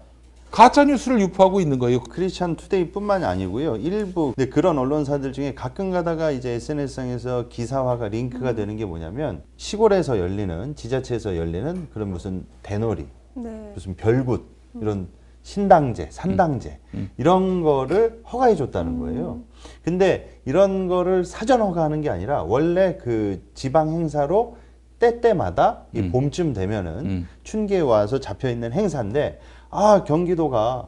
[0.51, 2.03] 가짜 뉴스를 유포하고 있는 거예요.
[2.03, 3.77] 크리스찬 투데이뿐만이 아니고요.
[3.77, 10.19] 일부 근데 그런 언론사들 중에 가끔 가다가 이제 SNS상에서 기사화가 링크가 되는 게 뭐냐면 시골에서
[10.19, 13.73] 열리는 지자체에서 열리는 그런 무슨 대놀이, 네.
[13.75, 14.47] 무슨 별굿
[14.81, 15.09] 이런
[15.49, 17.11] 신당제, 산당제 음.
[17.17, 19.41] 이런 거를 허가해 줬다는 거예요.
[19.83, 24.59] 근데 이런 거를 사전 허가하는 게 아니라 원래 그 지방 행사로
[24.99, 26.13] 때때마다 이 음.
[26.13, 27.29] 봄쯤 되면은 음.
[27.45, 29.41] 춘계에 와서 잡혀 있는 행사인데
[29.71, 30.87] 아 경기도가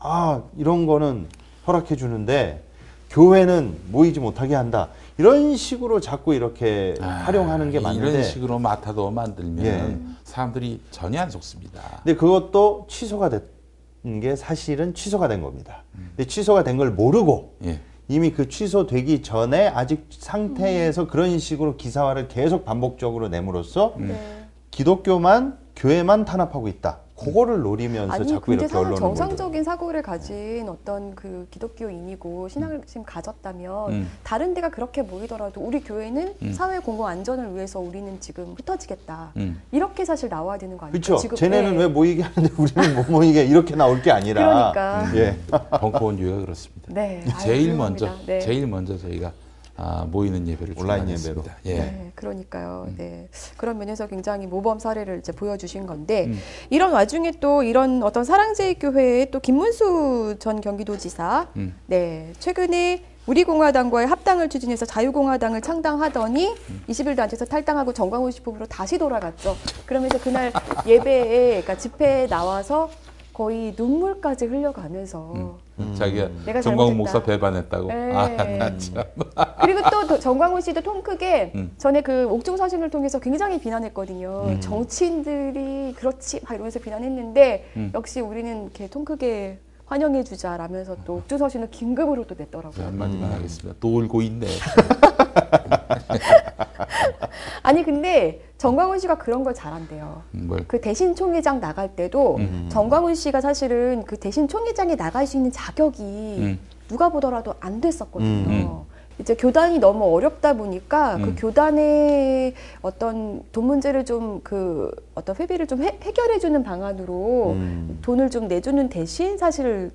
[0.00, 1.28] 아 이런 거는
[1.68, 2.64] 허락해 주는데
[3.10, 4.88] 교회는 모이지 못하게 한다
[5.18, 9.98] 이런 식으로 자꾸 이렇게 활용하는 게 아, 이런 맞는데 식으로 마타도 만들면 예.
[10.24, 11.80] 사람들이 전혀 안 속습니다.
[12.02, 13.59] 근데 그것도 취소가 된
[14.04, 15.84] 게 사실은 취소가 된 겁니다.
[16.16, 17.80] 근데 취소가 된 걸 모르고 예.
[18.08, 24.08] 이미 그 취소되기 전에 아직 상태에서 그런 식으로 기사화를 계속 반복적으로 내므로써 음.
[24.08, 24.46] 네.
[24.70, 27.00] 기독교만 교회만 탄압하고 있다.
[27.24, 33.92] 그거를 노리면서 아니 자꾸 이렇게 언론을 정상적인 사고를 가진 어떤 그 기독교인이고 신앙을 지금 가졌다면
[33.92, 34.10] 음.
[34.22, 36.52] 다른 데가 그렇게 모이더라도 우리 교회는 음.
[36.52, 39.60] 사회 공공 안전을 위해서 우리는 지금 흩어지겠다 음.
[39.70, 41.16] 이렇게 사실 나와야 되는 거 아닙니까?
[41.16, 41.34] 그렇죠.
[41.34, 41.78] 쟤네는 네.
[41.78, 45.16] 왜 모이게 하는데 우리는 못 모이게 이렇게 나올 게 아니라 그러니까.
[45.16, 45.36] 예.
[45.78, 46.88] 벙커원 유가 그렇습니다.
[46.88, 48.06] 네, 아유, 제일 훌륭합니다.
[48.06, 48.38] 먼저 네.
[48.40, 49.32] 제일 먼저 저희가
[49.76, 51.56] 아, 모이는 예배를 온라인 주관했습니다.
[51.66, 51.74] 예.
[51.74, 52.88] 네, 그러니까요.
[52.96, 53.28] 네.
[53.56, 56.38] 그런 면에서 굉장히 모범 사례를 이제 보여주신 건데 음.
[56.68, 61.74] 이런 와중에 또 이런 어떤 사랑제일 교회의 또 김문수 전 경기도지사 음.
[61.86, 66.54] 네 최근에 우리 공화당과의 합당을 추진해서 자유공화당을 창당하더니
[66.88, 69.56] 20일 단체에서 탈당하고 정광훈 씨 품으로 다시 돌아갔죠.
[69.86, 70.52] 그러면서 그날
[70.86, 72.90] 예배에 그러니까 집회에 나와서
[73.32, 75.94] 거의 눈물까지 흘려가면서 음.
[75.94, 76.96] 자기가 정광훈.
[76.96, 77.88] 목사 배반했다고.
[77.88, 78.12] 네.
[78.14, 79.02] 아, 나 참.
[79.62, 81.72] 그리고 또 도- 정광훈 씨도 통 크게 음.
[81.78, 84.44] 전에 그 옥중 서신을 통해서 굉장히 비난했거든요.
[84.48, 84.60] 음.
[84.60, 87.90] 정치인들이 그렇지 막 이러면서 비난했는데 음.
[87.94, 92.86] 역시 우리는 이렇게 통 크게 환영해 주자라면서 또 옥중 서신을 긴급으로 또그 냈더라고요.
[92.86, 93.76] 한마디만 하겠습니다.
[93.80, 94.46] 놀고 있네.
[97.62, 100.22] 아니 근데 정광훈 씨가 그런 걸 잘한대요.
[100.34, 100.64] 음, 뭘.
[100.66, 102.68] 그 대신 총회장 나갈 때도 음.
[102.70, 106.58] 정광훈 씨가 사실은 그 대신 총회장에 나갈 수 있는 자격이 음.
[106.88, 108.84] 누가 보더라도 안 됐었거든요.
[108.86, 108.90] 음.
[109.18, 111.22] 이제 교단이 너무 어렵다 보니까 음.
[111.22, 117.98] 그 교단의 어떤 돈 문제를 좀 그 어떤 회비를 좀 해, 해결해주는 방안으로 음.
[118.02, 119.92] 돈을 좀 내주는 대신 사실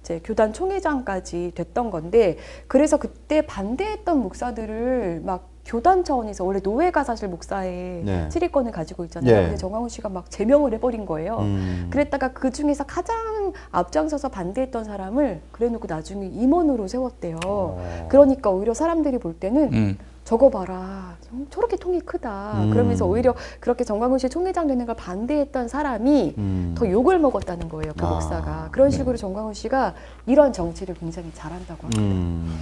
[0.00, 7.28] 이제 교단 총회장까지 됐던 건데 그래서 그때 반대했던 목사들을 막 교단 차원에서 원래 노회가 사실
[7.28, 8.28] 목사의 네.
[8.28, 9.34] 치리권을 가지고 있잖아요.
[9.34, 9.42] 예.
[9.42, 11.38] 근데 정광훈 씨가 막 제명을 해버린 거예요.
[11.38, 11.88] 음.
[11.90, 17.38] 그랬다가 그 중에서 가장 앞장서서 반대했던 사람을 그래놓고 나중에 임원으로 세웠대요.
[17.46, 18.06] 어.
[18.10, 19.98] 그러니까 오히려 사람들이 볼 때는 음.
[20.24, 21.16] 저거 봐라.
[21.32, 22.54] 음, 저렇게 통이 크다.
[22.64, 22.70] 음.
[22.70, 26.74] 그러면서 오히려 그렇게 정광훈 씨 총회장 되는 걸 반대했던 사람이 음.
[26.76, 27.92] 더 욕을 먹었다는 거예요.
[27.96, 28.68] 그 아, 목사가.
[28.72, 28.96] 그런 네.
[28.96, 29.94] 식으로 정광훈 씨가
[30.26, 32.00] 이런 정치를 굉장히 잘한다고 합니다.
[32.02, 32.58] 음.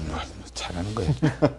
[0.55, 1.13] 잘하는 거예요.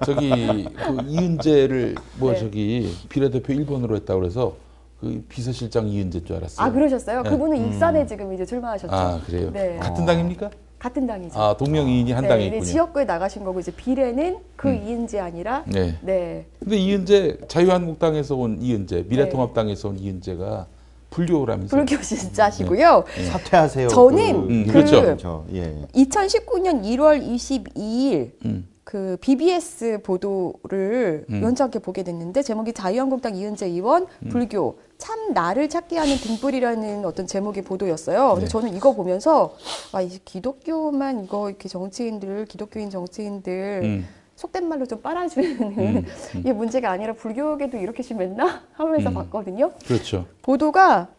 [0.06, 2.40] 저기 그 이은재를 뭐 네.
[2.40, 4.56] 저기 비례대표 1번으로 했다고 그래서
[5.00, 6.66] 그 비서실장 이은재 줄 알았어요.
[6.68, 7.24] 아 그러셨어요?
[7.24, 7.30] 네.
[7.30, 7.68] 그분은 음.
[7.70, 8.94] 익산에 지금 이제 출마하셨죠.
[8.94, 9.52] 아, 그래요?
[9.52, 9.78] 네.
[9.78, 10.50] 같은 당입니까?
[10.84, 11.40] 같은 당이죠.
[11.40, 12.64] 아 동명이인이 한 당에 네, 있군요.
[12.64, 14.84] 지역구에 나가신 거고 이제 비례는 그 음.
[14.86, 15.98] 이은지 아니라 네.
[16.02, 16.46] 네.
[16.60, 20.68] 근데 이은재 자유한국당에서 온 이은재, 미래통합당에서 온 이은재가
[21.10, 21.86] 불교라면서요.
[21.86, 23.06] 불교 진짜시고요.
[23.16, 23.24] 네.
[23.24, 23.88] 사퇴하세요.
[23.88, 25.16] 저는 음, 그 그렇죠.
[25.16, 25.74] 저, 예.
[25.96, 28.68] 2019년 1월 22일 음.
[28.84, 31.42] 그 BBS 보도를 음.
[31.44, 34.30] 연차하게 보게 됐는데 제목이 자유한국당 이은재 의원 음.
[34.30, 38.38] 불교 참 나를 찾게 하는 등불이라는 어떤 제목의 보도였어요.
[38.40, 38.46] 네.
[38.46, 39.54] 저는 이거 보면서
[39.92, 44.08] 아, 이 기독교만 이거 이렇게 정치인들 기독교인 정치인들 음.
[44.38, 46.06] 속된 말로 좀 빨아주는 음.
[46.40, 49.14] 이게 문제가 아니라 불교계도 이렇게 심했나 하면서 음.
[49.16, 49.72] 봤거든요.
[49.86, 50.26] 그렇죠.
[50.42, 51.10] 보도가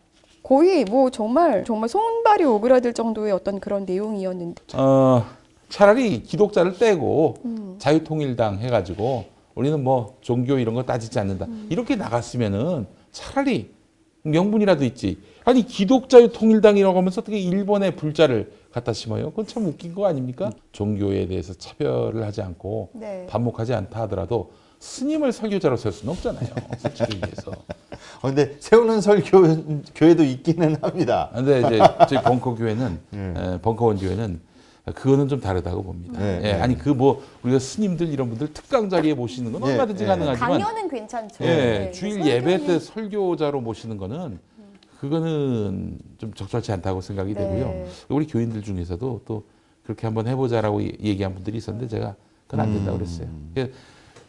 [0.43, 5.27] 거의 뭐 정말 정말 손발이 오그라들 정도의 어떤 그런 내용이었는데 어,
[5.69, 7.75] 차라리 기독자를 떼고 음.
[7.77, 11.47] 자유통일당 해가지고 우리는 뭐 종교 이런 거 따지지 않는다.
[11.69, 13.74] 이렇게 나갔으면은 차라리
[14.25, 15.19] 명분이라도 있지.
[15.45, 19.31] 아니 기독자유 통일당이라고 하면서 어떻게 일본의 불자를 갖다 심어요?
[19.31, 20.51] 그건 참 웃긴 거 아닙니까?
[20.73, 23.27] 종교에 대해서 차별을 하지 않고 네.
[23.29, 24.51] 반목하지 않다 하더라도
[24.81, 26.49] 스님을 설교자로 세울 수는 없잖아요.
[26.79, 27.53] 솔직히 얘기해서.
[28.21, 29.43] 어, 근데 세우는 설교
[29.95, 31.31] 교회도 있기는 합니다.
[31.35, 33.35] 근데 이제 저희 벙커 교회는 음.
[33.37, 34.41] 에, 벙커원 교회는
[34.93, 36.19] 그거는 좀 다르다고 봅니다.
[36.21, 36.61] 네, 예, 네.
[36.61, 40.09] 아니 그 뭐 우리가 스님들 이런 분들 특강 자리에 모시는 건 네, 얼마든지 네.
[40.09, 41.43] 가능하지만 강연은 괜찮죠.
[41.43, 44.39] 예, 네, 주일 설교는- 예배 때 설교자로 모시는 거는
[45.01, 47.41] 그거는 좀 적절치 않다고 생각이 네.
[47.41, 47.87] 되고요.
[48.11, 49.45] 우리 교인들 중에서도 또
[49.85, 52.15] 그렇게 한번 해보자라고 이- 얘기한 분들이 있었는데 제가
[52.47, 53.29] 그건 안 된다고 그랬어요.
[53.57, 53.71] 예,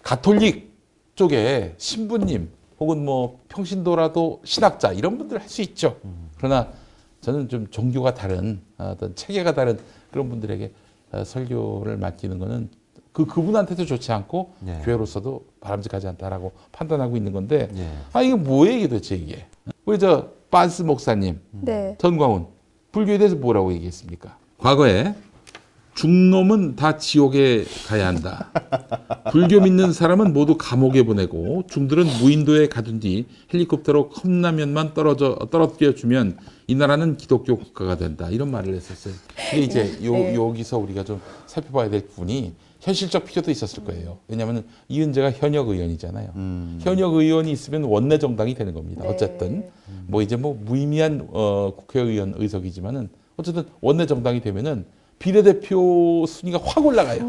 [0.04, 0.74] 가톨릭
[1.16, 2.50] 쪽에 신부님
[2.80, 5.98] 혹은 뭐 평신도라도 신학자 이런 분들 할 수 있죠.
[6.38, 6.70] 그러나
[7.22, 9.78] 저는 좀 종교가 다른 어떤 체계가 다른
[10.16, 10.72] 그런 분들에게
[11.12, 12.70] 어, 설교를 맡기는 거는
[13.12, 14.82] 그 그분한테도 좋지 않고 네.
[14.86, 17.90] 교회로서도 바람직하지 않다라고 판단하고 있는 건데 예.
[18.14, 19.46] 아 이게 뭐예요 이게 도대체 이게
[19.84, 21.96] 우리 저 빤스 목사님 네.
[21.98, 22.48] 전광훈
[22.94, 24.38] 불교에 대해서 뭐라고 얘기했습니까?
[24.58, 25.14] 과거에
[25.96, 28.52] 중놈은 다 지옥에 가야 한다.
[29.32, 36.38] 불교 믿는 사람은 모두 감옥에 보내고 중들은 무인도에 가둔 뒤 헬리콥터로 컵라면만 떨어져 떨어뜨려 주면
[36.68, 38.30] 이 나라는 기독교 국가가 된다.
[38.30, 39.14] 이런 말을 했었어요.
[39.50, 40.36] 근데 이제 요, 네.
[40.36, 44.18] 여기서 우리가 좀 살펴봐야 될 부분이 현실적 필요도 있었을 거예요.
[44.28, 46.30] 왜냐하면 이은재가 현역 의원이잖아요.
[46.36, 46.80] 음.
[46.82, 49.04] 현역 의원이 있으면 원내 정당이 되는 겁니다.
[49.04, 49.10] 네.
[49.10, 49.70] 어쨌든
[50.08, 54.86] 뭐 이제 뭐 무의미한 어, 국회의원 의석이지만은 어쨌든 원내 정당이 되면은
[55.20, 57.22] 비례대표 순위가 확 올라가요.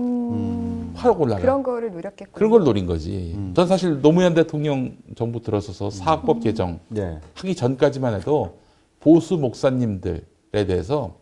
[0.94, 1.40] 확 올라가.
[1.40, 1.42] 음.
[1.42, 2.32] 그런 거를 노렸겠고.
[2.32, 3.32] 그런 걸 노린 거지.
[3.36, 3.52] 음.
[3.54, 7.20] 전 사실 노무현 대통령 정부 들어서서 사학법 개정 네.
[7.34, 8.58] 하기 전까지만 해도
[9.00, 10.22] 보수 목사님들에
[10.66, 11.16] 대해서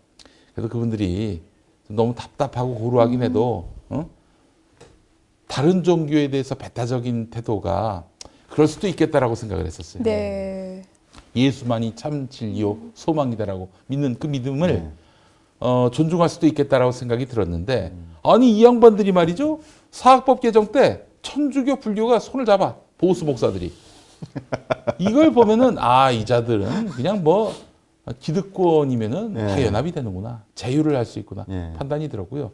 [0.54, 1.42] 그래도 그분들이
[1.88, 4.08] 너무 답답하고 고루하긴 해도 어?
[5.48, 8.04] 다른 종교에 대해서 배타적인 태도가
[8.48, 10.02] 그럴 수도 있겠다라고 생각을 했었어요.
[10.02, 10.82] 네.
[11.36, 14.90] 예수만이 참 진리요 소망이다라고 믿는 그 믿음을 네.
[15.60, 17.92] 어, 존중할 수도 있겠다라고 생각이 들었는데
[18.22, 23.72] 아니 이 양반들이 말이죠 사학법 개정 때 천주교 불교가 손을 잡아 보수 목사들이
[24.98, 27.52] 이걸 보면은 아 이자들은 그냥 뭐
[28.18, 29.66] 기득권이면은 다 네.
[29.66, 31.72] 연합이 되는구나 자유를 할 수 있구나 네.
[31.76, 32.52] 판단이 들었고요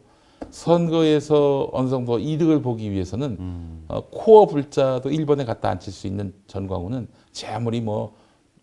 [0.49, 3.85] 선거에서 어느 정도 이득을 보기 위해서는 음.
[3.87, 8.13] 어, 코어 불자도 1번에 갖다 앉힐 수 있는 전광훈은 제 아무리 뭐,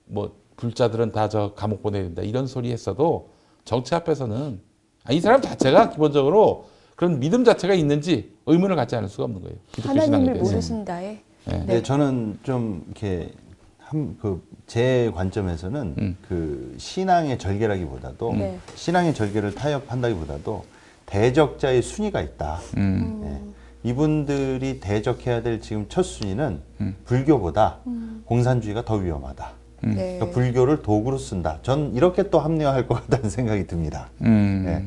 [0.07, 3.31] 뭐, 불자들은 다 저 감옥 보내야 된다 이런 소리 했어도
[3.69, 4.61] 정치 앞에서는
[5.05, 9.57] 아, 이 사람 자체가 기본적으로 그런 믿음 자체가 있는지 의문을 갖지 않을 수가 없는 거예요.
[9.83, 10.37] 하나님을.
[10.37, 11.19] 모르신다에.
[11.45, 11.65] 네.
[11.67, 13.31] 네, 저는 좀 이렇게
[13.79, 16.17] 한그제 관점에서는 음.
[16.27, 18.59] 그 신앙의 절개라기보다도 네.
[18.75, 20.65] 신앙의 절개를 타협한다기보다도
[21.05, 22.61] 대적자의 순위가 있다.
[22.79, 23.21] 음.
[23.23, 23.91] 네.
[23.91, 26.97] 이분들이 대적해야 될 지금 첫 순위는 음.
[27.05, 27.81] 불교보다
[28.25, 29.58] 공산주의가 더 위험하다.
[29.85, 29.95] 음.
[29.95, 30.17] 네.
[30.19, 31.59] 그러니까 불교를 도구로 쓴다.
[31.63, 34.09] 전 이렇게 또 합리화할 것 같다는 생각이 듭니다.
[34.23, 34.63] 음.
[34.67, 34.85] 네.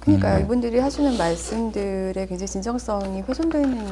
[0.00, 0.42] 그러니까 음.
[0.42, 3.86] 이분들이 하시는 말씀들의 굉장히 진정성이 훼손되는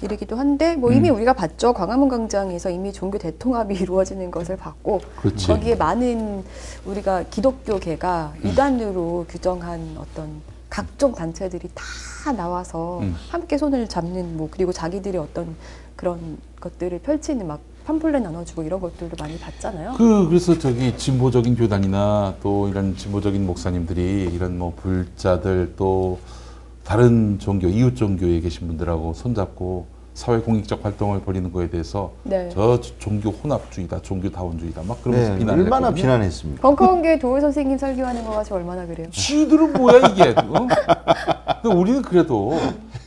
[0.00, 1.16] 일이기도 한데 뭐 이미 음.
[1.16, 5.48] 우리가 봤죠 광화문 광장에서 이미 종교 대통합이 이루어지는 것을 봤고 그렇지.
[5.48, 6.44] 거기에 많은
[6.84, 8.48] 우리가 기독교계가 음.
[8.48, 10.40] 이단으로 규정한 어떤
[10.70, 13.16] 각종 단체들이 다 나와서 음.
[13.30, 15.56] 함께 손을 잡는 뭐 그리고 자기들의 어떤
[15.96, 19.94] 그런 것들을 펼치는 막 팜플렛 나눠주고 이런 것들도 많이 봤잖아요.
[19.96, 26.18] 그 그래서 저기 진보적인 교단이나 또 이런 진보적인 목사님들이 이런 뭐 불자들 또
[26.82, 32.48] 다른 종교 이웃 종교에 계신 분들하고 손잡고 사회 공익적 활동을 벌이는 거에 대해서 네.
[32.52, 36.02] 저 종교 혼합주의다, 종교 다원주의다 막 그러면서 네, 비난을 얼마나 했거든요.
[36.02, 36.62] 비난했습니까?
[36.62, 39.08] 벙커원교회 도울 선생님 설교하는 거 가지고 얼마나 그래요?
[39.10, 40.30] 지들은 뭐야 이게?
[40.30, 40.66] 어?
[41.62, 42.58] 근데 우리는 그래도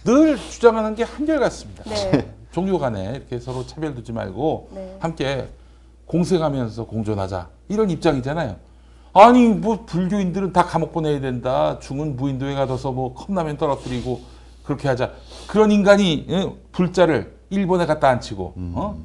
[0.05, 1.83] 늘 주장하는 게 한결같습니다.
[1.85, 2.31] 네.
[2.59, 4.97] 종교 간에 이렇게 서로 차별 두지 말고 네.
[4.99, 5.47] 함께
[6.07, 8.57] 공생하면서 공존하자 이런 입장이잖아요.
[9.13, 11.79] 아니 뭐 불교인들은 다 감옥 보내야 된다.
[11.79, 14.19] 중은 무인도에 가둬서 뭐 컵라면 떨어뜨리고
[14.63, 15.13] 그렇게 하자.
[15.47, 18.99] 그런 인간이 예, 불자를 일본에 갖다 앉히고 어?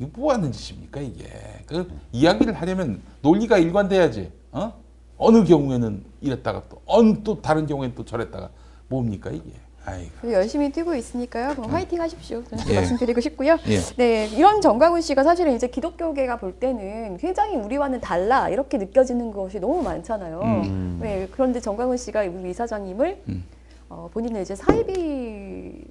[0.00, 1.28] 이거 뭐 하는 짓입니까 이게?
[1.66, 4.32] 그 이야기를 하려면 논리가 일관돼야지.
[4.50, 4.72] 어?
[5.16, 8.50] 어느 경우에는 이랬다가 또 어느 또 다른 경우에는 또 저랬다가
[8.88, 9.52] 뭡니까 이게?
[9.90, 10.32] 아이고.
[10.32, 11.54] 열심히 뛰고 있으니까요.
[11.54, 12.42] 그럼 화이팅 하십시오.
[12.44, 12.74] 저는 예.
[12.76, 13.56] 말씀드리고 싶고요.
[13.68, 13.78] 예.
[13.96, 19.60] 네, 이런 정광훈 씨가 사실은 이제 기독교계가 볼 때는 굉장히 우리와는 달라 이렇게 느껴지는 것이
[19.60, 20.40] 너무 많잖아요.
[20.42, 20.98] 음.
[21.02, 23.44] 네, 그런데 정광훈 씨가 우리 이사장님을 음.
[23.88, 25.82] 어, 본인은 이제 사이비라고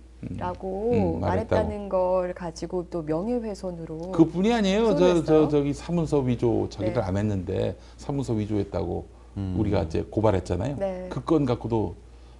[0.93, 1.19] 음, 말했다고.
[1.19, 4.95] 말했다는 걸 가지고 또 명예훼손으로 그뿐이 아니에요.
[4.95, 5.47] 저, 저?
[5.49, 7.07] 저기 사문서 위조 자기들 네.
[7.07, 9.05] 안 했는데 사문서 위조했다고
[9.37, 9.55] 음.
[9.59, 10.75] 우리가 이제 고발했잖아요.
[10.77, 11.07] 네.
[11.09, 11.95] 그건 갖고도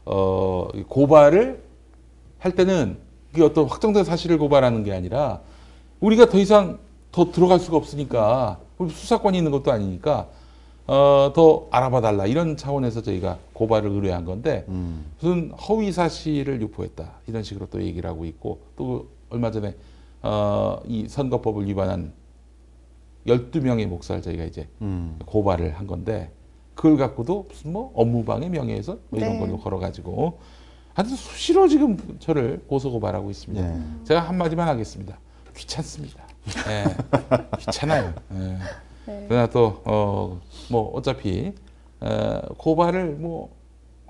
[0.10, 1.62] 어이 고발을
[2.40, 2.98] 할 때는
[3.32, 5.42] 그게 어떤 확정된 사실을 고발하는 게 아니라
[6.00, 6.80] 우리가 더 이상
[7.12, 10.28] 더 들어갈 수가 없으니까 수사권이 있는 것도 아니니까
[10.88, 15.06] 어, 더 알아봐 달라 이런 차원에서 저희가 고발을 의뢰한 건데 음.
[15.20, 19.76] 무슨 허위 사실을 유포했다 이런 식으로 또 얘기를 하고 있고 또 얼마 전에
[20.24, 22.14] 어, 이 선거법을 위반한
[23.28, 25.20] 12명의 목사를 저희가 이제 음.
[25.28, 26.32] 고발을 한 건데
[26.80, 29.40] 그걸 갖고도 무슨 뭐 업무방해 명예훼손 뭐 이런 네.
[29.40, 30.40] 걸로 걸어가지고
[30.94, 33.70] 하여튼 수시로 지금 저를 고소 고발하고 있습니다.
[33.70, 33.82] 예.
[34.06, 35.20] 제가 한마디만 하겠습니다.
[35.58, 36.24] 귀찮습니다.
[36.70, 36.86] 예.
[37.60, 38.14] 귀찮아요.
[38.32, 38.58] 예.
[39.08, 39.26] 네.
[39.28, 41.54] 그러나 또, 어, 뭐, 어차피,
[42.00, 43.50] 어, 고발을 뭐,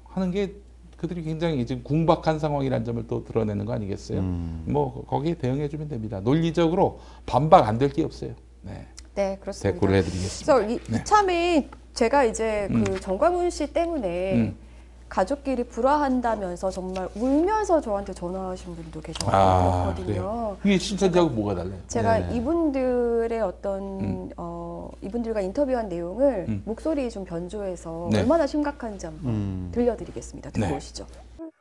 [0.05, 0.53] 하는 게
[0.97, 4.19] 그들이 굉장히 지금 궁박한 상황이라는 점을 또 드러내는 거 아니겠어요?
[4.19, 4.65] 음.
[4.67, 6.19] 뭐, 거기에 대응해 주면 됩니다.
[6.19, 8.33] 논리적으로 반박 안 될 게 없어요.
[8.61, 8.85] 네.
[9.15, 9.73] 네, 그렇습니다.
[9.73, 10.53] 대꾸를 해드리겠습니다.
[10.55, 10.99] 그래서 이, 네.
[10.99, 12.83] 이참에 제가 이제 음.
[12.83, 14.57] 그 정광훈 씨 때문에 음.
[15.09, 19.93] 가족끼리 불화한다면서 정말 울면서 저한테 전화하신 분도 계셔서 아.
[19.95, 20.55] 그래요?
[20.63, 21.79] 이게 신천지하고 뭐가 달라요?
[21.87, 22.35] 제가 네네.
[22.35, 24.29] 이분들의 어떤 음.
[24.37, 26.61] 어, 이분들과 인터뷰한 내용을 음.
[26.63, 28.19] 목소리 좀 변조해서 네.
[28.19, 29.71] 얼마나 심각한지 한번 음.
[29.73, 30.51] 들려드리겠습니다.
[30.51, 30.75] 듣고 네.
[30.75, 31.07] 오시죠.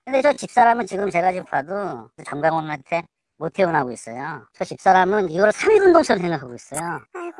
[0.04, 3.02] 근데 저 집사람은 지금 제가 지금 봐도 정강원한테
[3.38, 4.42] 못 태어나고 있어요.
[4.52, 7.00] 저 집사람은 이걸 3일 운동처럼 생각하고 있어요.
[7.12, 7.32] 그러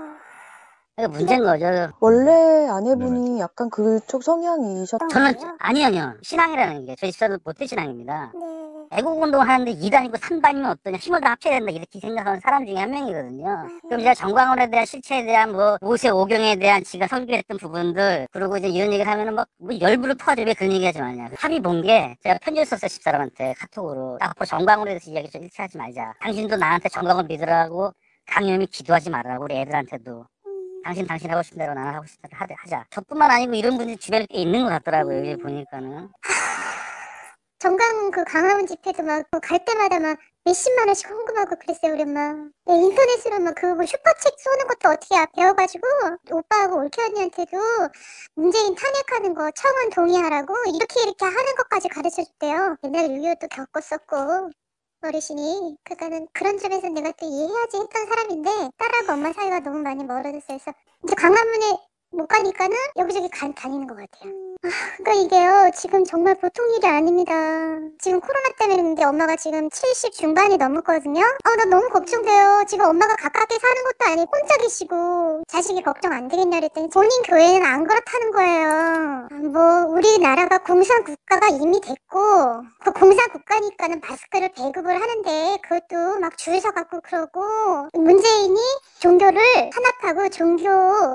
[0.99, 1.93] 니까 문제인 거죠.
[2.01, 6.15] 원래 아내분이 약간 그쪽 성향이셨던 저는 아니요, 아니요.
[6.23, 8.33] 신앙이라는 게 저희 집사도 못된 신앙입니다.
[8.91, 12.91] 애국 운동 하는데 2단이고 3단이면 어떠냐 힘을 다 합쳐야 된다 이렇게 생각하는 사람 중에 한
[12.91, 13.69] 명이거든요.
[13.83, 18.67] 그럼 제가 정광훈에 대한 실체에 대한 뭐 모세 오경에 대한 지가 설계했던 부분들 그리고 이제
[18.69, 21.29] 이런 얘기를 하면은 막 뭐 열불을 퍼져 왜 그런 얘기 하지 마냐.
[21.37, 25.77] 합의 본 게 제가 편지를 썼어요 집사람한테 카톡으로 앞으로 정광훈에 대해서 이야기 좀 일치 하지
[25.79, 26.15] 말자.
[26.21, 27.93] 당신도 나한테 정광훈 믿으라고
[28.27, 30.25] 강요히 기도하지 말라고 우리 애들한테도.
[30.89, 32.84] 당신 당신 하고 싶은 대로 나는 하고 싶은 대로 하자-.
[32.89, 35.18] 저뿐만 아니고 이런 분들이 주변에 꽤 있는 것 같더라고요.
[35.18, 36.09] 여기 보니까는.
[37.59, 40.16] 정강 그 강화문 집회도 막 갈 때마다 막
[40.47, 45.26] 몇십만 원씩 헌금하고 그랬어요 우리 엄마 네, 인터넷으로 막 그뭐 슈퍼책 쏘는 것도 어떻게 아-
[45.36, 45.86] 배워가지고
[46.30, 47.59] 오빠하고 올케 언니한테도
[48.36, 54.51] 문재인 탄핵하는 거 청원 동의하라고 이렇게 이렇게 하는 것까지 가르쳐줬대요 옛날에 6.25도 겪었었고
[55.01, 60.59] 어르신이 그러니까는 그런 점에서 내가 또 이해해야지 했던 사람인데 딸하고 엄마 사이가 너무 많이 멀어졌어요.
[60.59, 60.73] 그래서
[61.05, 64.33] 이제 강화문에 못 가니까는 여기저기 가, 다니는 것 같아요.
[64.97, 67.33] 그러니까 이게요 지금 정말 보통 일이 아닙니다.
[68.01, 71.23] 지금 코로나 때문에 그런데 엄마가 지금 70 중반이 넘었거든요?
[71.45, 72.65] 아나 너무 걱정돼요.
[72.67, 77.65] 지금 엄마가 가깝게 사는 것도 아니고 혼자 계시고 자식이 걱정 안 되겠냐 그랬더니 본인 교회는
[77.65, 79.29] 안 그렇다는 거예요.
[79.53, 86.61] 뭐 우리나라가 공산 국가가 이미 됐고 그 공산 국가니까는 마스크를 배급을 하는데 그것도 막 줄
[86.61, 88.59] 서갖고 그러고 문재인이
[89.01, 89.41] 종교를
[89.71, 90.69] 탄압하고 종교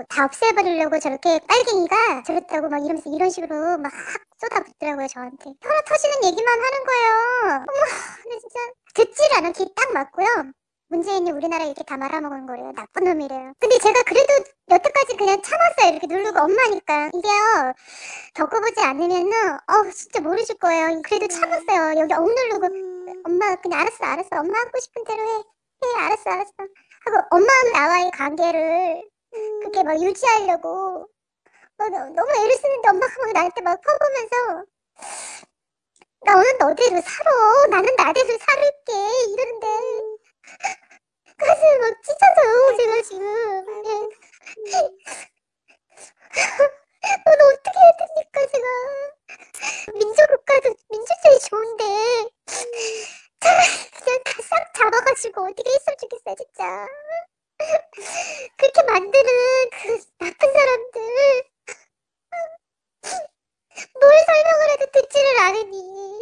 [0.10, 3.92] 다 없애버리려고 저렇게 빨갱이가 저랬다고 막 이러면서 이런 식으로 막
[4.40, 5.52] 쏟아붓더라고요 저한테.
[5.62, 7.66] 혈압 터지는 얘기만 하는 거예요.
[7.68, 7.80] 어머
[8.30, 8.60] 나 진짜
[8.94, 10.28] 듣질 않아 귀딱 맞고요.
[10.90, 12.72] 문재인이 우리나라 이렇게 다 말아먹은 거래요.
[12.76, 13.54] 나쁜 놈이래요.
[13.60, 14.34] 근데 제가 그래도
[14.70, 15.92] 여태까지 그냥 참았어요.
[15.92, 17.10] 이렇게 누르고 엄마니까.
[17.14, 17.74] 이게요
[18.36, 19.32] 겪어보지 않으면은
[19.68, 21.02] 어 진짜 모르실 거예요.
[21.04, 22.00] 그래도 참았어요.
[22.00, 22.68] 여기 억누르고.
[23.26, 24.30] 엄마 그냥 알았어 알았어.
[24.40, 25.34] 엄마 하고 싶은 대로 해.
[25.38, 26.52] 해 알았어 알았어.
[27.06, 29.04] 하고 엄마 나와의 관계를
[29.62, 31.08] 그렇게 막 유지하려고.
[31.78, 34.66] 막 너- 너무 애를 쓰는데 엄마가 막 나한테 막 퍼보면서
[36.26, 37.68] 너는 너대로 살아?
[37.70, 38.94] 나는 나대로 살을게.
[39.34, 39.68] 이러는데.
[41.38, 43.26] 가슴이 막 찢어져요 제가 지금.
[47.26, 48.68] 오늘 어떻게 해야 됩니까 제가?
[50.00, 51.84] 민주국가도 민주주의 좋은데.
[53.42, 56.88] 그냥 다 싹 잡아가지고 어떻게 했으면 좋겠어요 진짜
[58.58, 61.02] 그렇게 만드는 그 나쁜 사람들
[64.00, 66.20] 뭘 설명을 해도 듣지를 않으니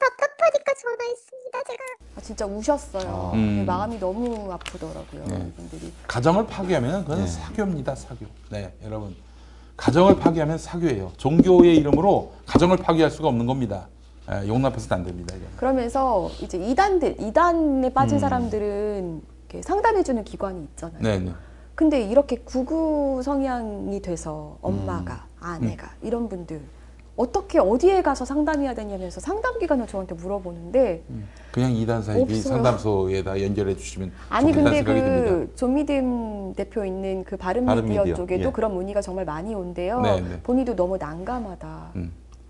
[0.00, 1.84] 답답하니까 전화했습니다 제가
[2.16, 3.32] 아, 진짜 우셨어요.
[3.34, 3.64] 음.
[3.66, 5.24] 마음이 너무 아프더라고요.
[5.26, 5.36] 네.
[5.48, 5.92] 이분들이.
[6.08, 7.26] 가정을 파괴하면 그건 네.
[7.26, 8.26] 사교입니다, 사교.
[8.50, 9.14] 네, 여러분.
[9.76, 11.12] 가정을 파괴하면 사교예요.
[11.18, 13.88] 종교의 이름으로 가정을 파괴할 수가 없는 겁니다.
[14.32, 15.34] 예, 용납해서는 안 됩니다.
[15.36, 15.46] 이거.
[15.56, 18.20] 그러면서 이제 이단들 이단에 빠진 음.
[18.20, 19.22] 사람들은
[19.62, 21.00] 상담해주는 기관이 있잖아요.
[21.00, 21.32] 네, 네.
[21.74, 25.36] 근데 이렇게 구구 성향이 돼서 엄마가 음.
[25.40, 26.60] 아내가 이런 분들
[27.16, 31.02] 어떻게 어디에 가서 상담해야 되냐면서 상담 기관을 저한테 물어보는데
[31.50, 32.40] 그냥 이단 사이비.
[32.42, 34.82] 상담소에다 연결해 주시면 아니 근데.
[34.82, 38.52] 그 존미듬 대표 있는 그 바른미디어, 바른미디어, 쪽에도 예.
[38.52, 40.00] 그런 문의가 정말 많이 온대요.
[40.02, 40.40] 네, 네.
[40.42, 41.92] 본인도 너무 난감하다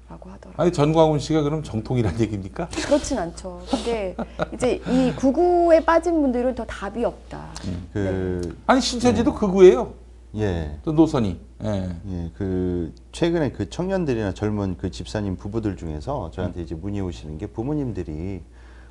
[0.09, 0.34] 라고 음.
[0.34, 0.62] 하더라고요.
[0.62, 2.68] 아니 전광훈 씨가 그럼 정통이란 얘기입니까?
[2.68, 3.62] 그렇진 않죠.
[3.70, 4.16] 근데
[4.54, 7.48] 이제 이 구구에 빠진 분들은 더 답이 없다.
[7.92, 9.94] 그 아니 신천지도 극우예요.
[10.36, 10.78] 예.
[10.84, 11.40] 또 노선이.
[11.64, 11.96] 예.
[12.09, 17.46] 예, 그 최근에 그 청년들이나 젊은 그 집사님 부부들 중에서 저한테 이제 문의 오시는 게
[17.46, 18.42] 부모님들이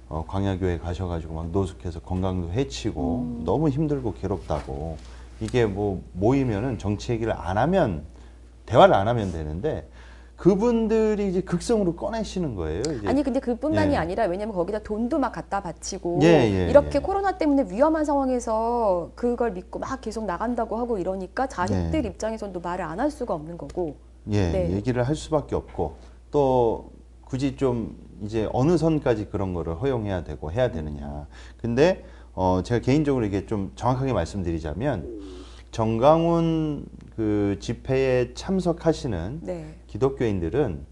[0.10, 4.98] 어, 광야교회 가셔가지고 막 노숙해서 건강도 해치고 너무 힘들고 괴롭다고
[5.40, 8.04] 이게 뭐 모이면은 정치 얘기를 안 하면
[8.66, 9.88] 대화를 안 하면 되는데
[10.38, 12.82] 그분들이 이제 극성으로 꺼내시는 거예요.
[12.82, 13.08] 이제.
[13.08, 13.98] 아니 근데 그뿐만이 예.
[13.98, 17.00] 아니라 왜냐면 거기다 돈도 막 갖다 바치고 예, 예, 이렇게 예.
[17.00, 22.08] 코로나 때문에 위험한 상황에서 그걸 믿고 막 계속 나간다고 하고 이러니까 자식들 네.
[22.10, 23.96] 입장에서도 말을 안 할 수가 없는 거고.
[24.32, 24.72] 예, 네.
[24.72, 25.96] 얘기를 할 수밖에 없고
[26.32, 26.92] 또
[27.26, 31.28] 굳이 좀 이제 어느 선까지 그런 거를 허용해야 되고 해야 되느냐.
[31.62, 35.22] 근데 어 제가 개인적으로 이게 좀 정확하게 말씀드리자면
[35.72, 39.76] 정강훈 그 집회에 참석하시는 네.
[39.88, 40.86] 기독교인들은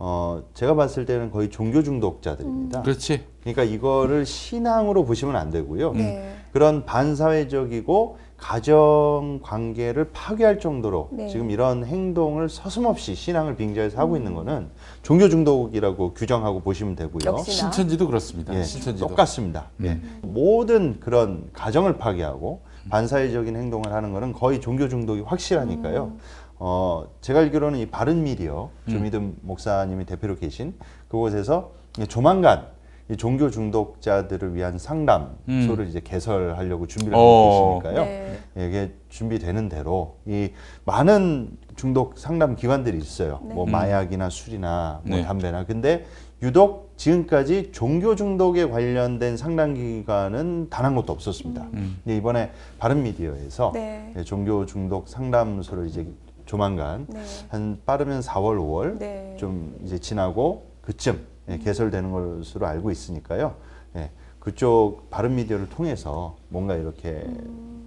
[0.00, 2.82] 어 제가 봤을 때는 거의 종교 중독자들입니다.
[2.82, 3.24] 그렇지.
[3.40, 5.92] 그러니까 이거를 신앙으로 보시면 안 되고요.
[5.92, 6.36] 네.
[6.52, 11.28] 그런 반사회적이고 가정 관계를 파괴할 정도로 네.
[11.28, 14.68] 지금 이런 행동을 서슴없이 신앙을 빙자해서 하고 있는 거는
[15.02, 17.38] 종교 중독이라고 규정하고 보시면 되고요.
[17.38, 18.54] 신천지도 그렇습니다.
[18.54, 19.08] 예, 신천지도.
[19.08, 19.70] 똑같습니다.
[19.82, 20.00] 예.
[20.22, 22.60] 모든 그런 가정을 파괴하고
[22.90, 26.12] 반사회적인 행동을 하는 거는 거의 종교 중독이 확실하니까요.
[26.60, 30.74] 어, 제가 알기로는 이 바른 미디어 조미듬 목사님이 대표로 계신
[31.08, 31.72] 그곳에서
[32.08, 32.66] 조만간
[33.10, 37.18] 이 종교 중독자들을 위한 상담소를 이제 개설하려고 준비를 어.
[37.18, 38.04] 하고 계시니까요.
[38.04, 38.38] 네.
[38.58, 40.50] 예, 이게 준비되는 대로 이
[40.84, 43.40] 많은 중독 상담 기관들이 있어요.
[43.44, 43.54] 네.
[43.54, 43.70] 뭐 음.
[43.70, 45.24] 마약이나 술이나 뭐 네.
[45.24, 45.64] 담배나.
[45.64, 46.04] 근데
[46.42, 51.68] 유독 지금까지 종교 중독에 관련된 상담 기관은 단 한 곳도 없었습니다.
[51.74, 52.00] 음.
[52.02, 54.12] 근데 이번에 바른 미디어에서 네.
[54.16, 56.06] 예, 종교 중독 상담소를 이제
[56.46, 57.20] 조만간 네.
[57.50, 59.36] 한 빠르면 4월, 5월 네.
[59.38, 61.20] 좀 이제 지나고 그쯤
[61.50, 63.54] 예, 개설되는 것으로 알고 있으니까요.
[63.96, 64.10] 예,
[64.48, 67.22] 그쪽 바른 미디어를 통해서 뭔가 이렇게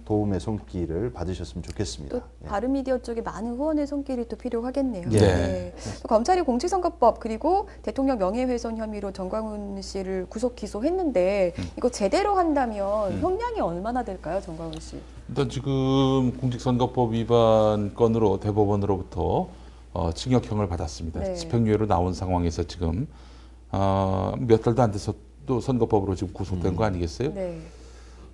[0.04, 2.16] 도움의 손길을 받으셨으면 좋겠습니다.
[2.16, 5.08] 또 바른 미디어 쪽에 많은 후원의 손길이 또 필요하겠네요.
[5.10, 5.18] 예.
[5.18, 5.74] 네.
[6.02, 13.20] 또 검찰이 공직선거법 그리고 대통령 명예훼손 혐의로 정광훈 씨를 구속 기소했는데 이거 제대로 한다면 음.
[13.20, 15.00] 형량이 얼마나 될까요, 정광훈 씨?
[15.30, 19.48] 일단 지금 공직선거법 위반 건으로 대법원으로부터
[19.94, 21.20] 어, 징역형을 받았습니다.
[21.20, 21.34] 네.
[21.34, 23.08] 집행유예로 나온 상황에서 지금
[23.72, 25.12] 어, 몇 달도 안 돼서
[25.46, 27.32] 또 선거법으로 지금 구속된 거 아니겠어요?
[27.34, 27.60] 네.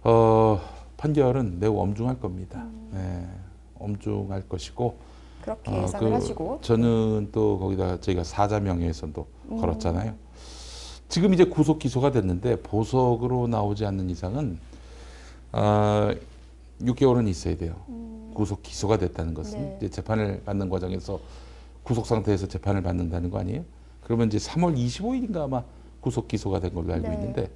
[0.04, 0.61] 어,
[0.96, 2.66] 판결은 매우 엄중할 겁니다.
[2.92, 3.26] 네,
[3.78, 4.96] 엄중할 것이고
[5.42, 9.61] 그렇게 어, 예상을 그 하시고 저는 또 거기다 저희가 사자 명예훼손도 음.
[9.61, 10.14] 걸었잖아요.
[11.09, 14.59] 지금 이제 구속 기소가 됐는데 보석으로 나오지 않는 이상은
[15.52, 16.11] 어,
[16.82, 17.74] 6개월은 있어야 돼요.
[18.34, 19.62] 구속 기소가 됐다는 것은 음.
[19.64, 19.76] 네.
[19.78, 21.18] 이제 재판을 받는 과정에서
[21.82, 23.64] 구속 상태에서 재판을 받는다는 거 아니에요?
[24.02, 25.62] 그러면 이제 3월 25일인가 아마
[26.09, 27.14] 구속 기소가 된 걸로 알고 네.
[27.14, 27.50] 있는데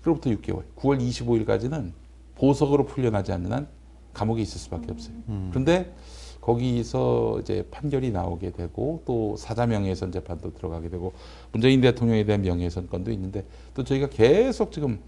[0.00, 1.92] 그로부터 6개월, 9월 25일까지는
[2.36, 3.68] 보석으로 풀려나지 않는 한
[4.14, 5.14] 감옥에 있을 수밖에 없어요.
[5.28, 5.48] 음.
[5.50, 5.94] 그런데
[6.40, 11.12] 거기서 이제 판결이 나오게 되고 또 사자 명예훼손 재판도 들어가게 되고
[11.52, 13.44] 문재인 대통령에 대한 명예훼손 건도 있는데
[13.74, 14.98] 또 저희가 계속 지금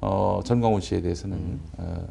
[0.00, 1.60] 어, 전광훈 씨에 대해서는 음.
[1.76, 2.06] 어,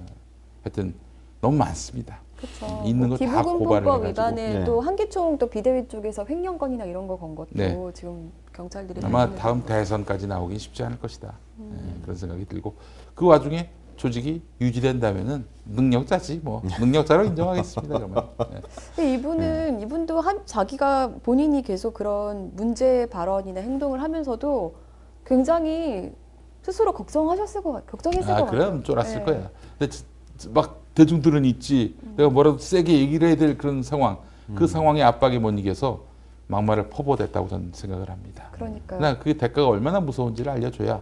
[0.64, 0.94] 하여튼
[1.42, 2.22] 너무 많습니다.
[2.40, 2.84] 그렇죠.
[2.86, 4.10] 있는 뭐 거다 고발을.
[4.10, 4.64] 위반을 네.
[4.64, 7.78] 또 한기총 또 비대위 쪽에서 횡령건이나 이런 거 건 것도 네.
[7.94, 11.34] 지금 경찰들이 아마 다음 대선까지 나오긴 쉽지 않을 것이다.
[11.60, 12.76] 예, 그런 생각이 들고
[13.14, 17.98] 그 와중에 조직이 유지된다면은 능력자지 뭐 능력자로 인정하겠습니다.
[17.98, 18.30] 그러면.
[18.54, 18.62] 예.
[18.96, 24.76] 근데 이분은 이분도 한 자기가 본인이 계속 그런 문제 발언이나 행동을 하면서도
[25.26, 26.14] 굉장히
[26.62, 28.60] 스스로 걱정하셨을 것 같, 걱정했을 아 것 같아요.
[28.60, 29.26] 그럼 쫄았을 네.
[29.26, 29.50] 거야.
[29.78, 29.98] 근데
[30.54, 31.96] 막 대중들은 있지.
[32.18, 34.18] 내가 뭐라도 세게 얘기를 해야 될 그런 상황.
[34.56, 36.02] 그 상황의 압박에 못 이겨서
[36.48, 38.48] 막말을 퍼부어댔다고 저는 생각을 합니다.
[38.52, 39.00] 그러니까요.
[39.00, 41.02] 나 그게 대가가 얼마나 무서운지를 알려줘야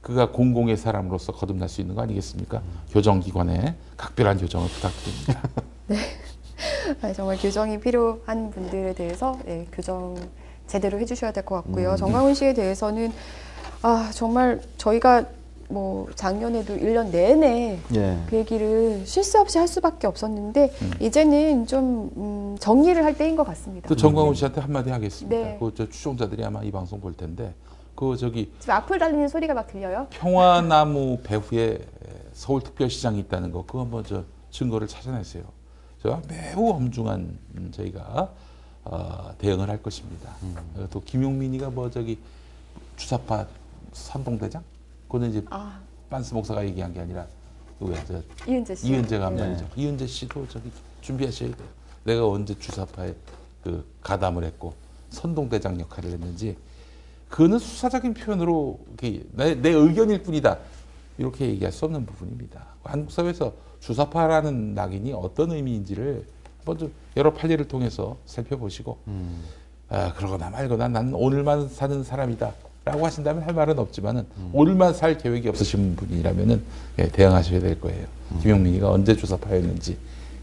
[0.00, 2.60] 그가 공공의 사람으로서 거듭날 수 있는 거 아니겠습니까?
[2.90, 5.42] 교정기관에 각별한 교정을 부탁드립니다.
[7.02, 10.16] 아, 정말 교정이 필요한 분들에 대해서 예, 교정
[10.66, 11.92] 제대로 해주셔야 될 것 같고요.
[11.92, 11.96] 음.
[11.96, 13.12] 정광훈 씨에 대해서는
[13.82, 15.24] 아 정말 저희가
[15.72, 18.18] 뭐 작년에도 1년 내내 예.
[18.28, 23.44] 그 얘기를 쉴 새 없이 할 수밖에 없었는데 이제는 좀 음, 정리를 할 때인 것
[23.44, 23.88] 같습니다.
[23.88, 25.36] 또 정광훈 씨한테 한마디 하겠습니다.
[25.36, 25.56] 네.
[25.58, 27.54] 그저 추종자들이 아마 이 방송 볼 텐데
[27.94, 30.06] 그 저기 지금 악플 달리는 소리가 막 들려요.
[30.10, 31.78] 평화나무 배후에
[32.34, 35.44] 서울특별시장이 있다는 거 그거 한번 저 증거를 찾아내세요.
[36.02, 38.30] 제가 매우 엄중한 음, 저희가
[38.84, 40.30] 어, 대응을 할 것입니다.
[40.76, 42.18] 어, 또 김용민이가 뭐 저기
[42.96, 43.46] 주사파
[43.92, 44.62] 선동대장?
[45.12, 45.78] 그거는 이제 아.
[46.08, 47.26] 빤스 목사가 얘기한 게 아니라
[47.78, 48.88] 그왜저 이은재 씨.
[48.88, 49.42] 이은재가 한 네.
[49.42, 49.68] 말이죠.
[49.76, 50.70] 이은재 씨도 저기
[51.02, 51.68] 준비하셔야 돼요.
[52.04, 53.14] 내가 언제 주사파에
[53.62, 54.72] 그 가담을 했고
[55.10, 56.56] 선동대장 역할을 했는지
[57.28, 58.80] 그거는 수사적인 표현으로
[59.32, 60.58] 내, 내 의견일 뿐이다.
[61.18, 62.64] 이렇게 얘기할 수 없는 부분입니다.
[62.82, 66.24] 한국 사회에서 주사파라는 낙인이 어떤 의미인지를
[66.78, 68.98] 좀 여러 판례를 통해서 살펴보시고
[69.90, 72.54] 아, 그러거나 말거나 나는 오늘만 사는 사람이다.
[72.84, 76.62] 라고 하신다면 할 말은 없지만은 오늘만 살 계획이 없으신 분이라면은
[76.98, 78.06] 예, 대응하셔야 될 거예요.
[78.40, 79.96] 김용민이가 언제 주사파였는지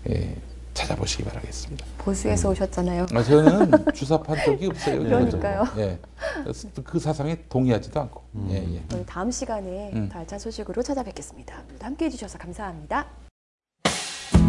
[0.09, 0.35] 예,
[0.73, 1.85] 찾아보시기 바라겠습니다.
[1.97, 3.07] 보수에서 오셨잖아요.
[3.13, 4.99] 아, 저는 주사파 한 적이 없어요.
[5.03, 5.63] 그러니까요.
[5.77, 5.99] 예.
[6.83, 8.21] 그 사상에 동의하지도 않고.
[8.51, 8.83] 예, 예.
[8.87, 10.09] 저희 다음 시간에 음.
[10.09, 11.63] 더 알찬 소식으로 찾아뵙겠습니다.
[11.67, 13.28] 오늘도 함께 해 주셔서 감사합니다.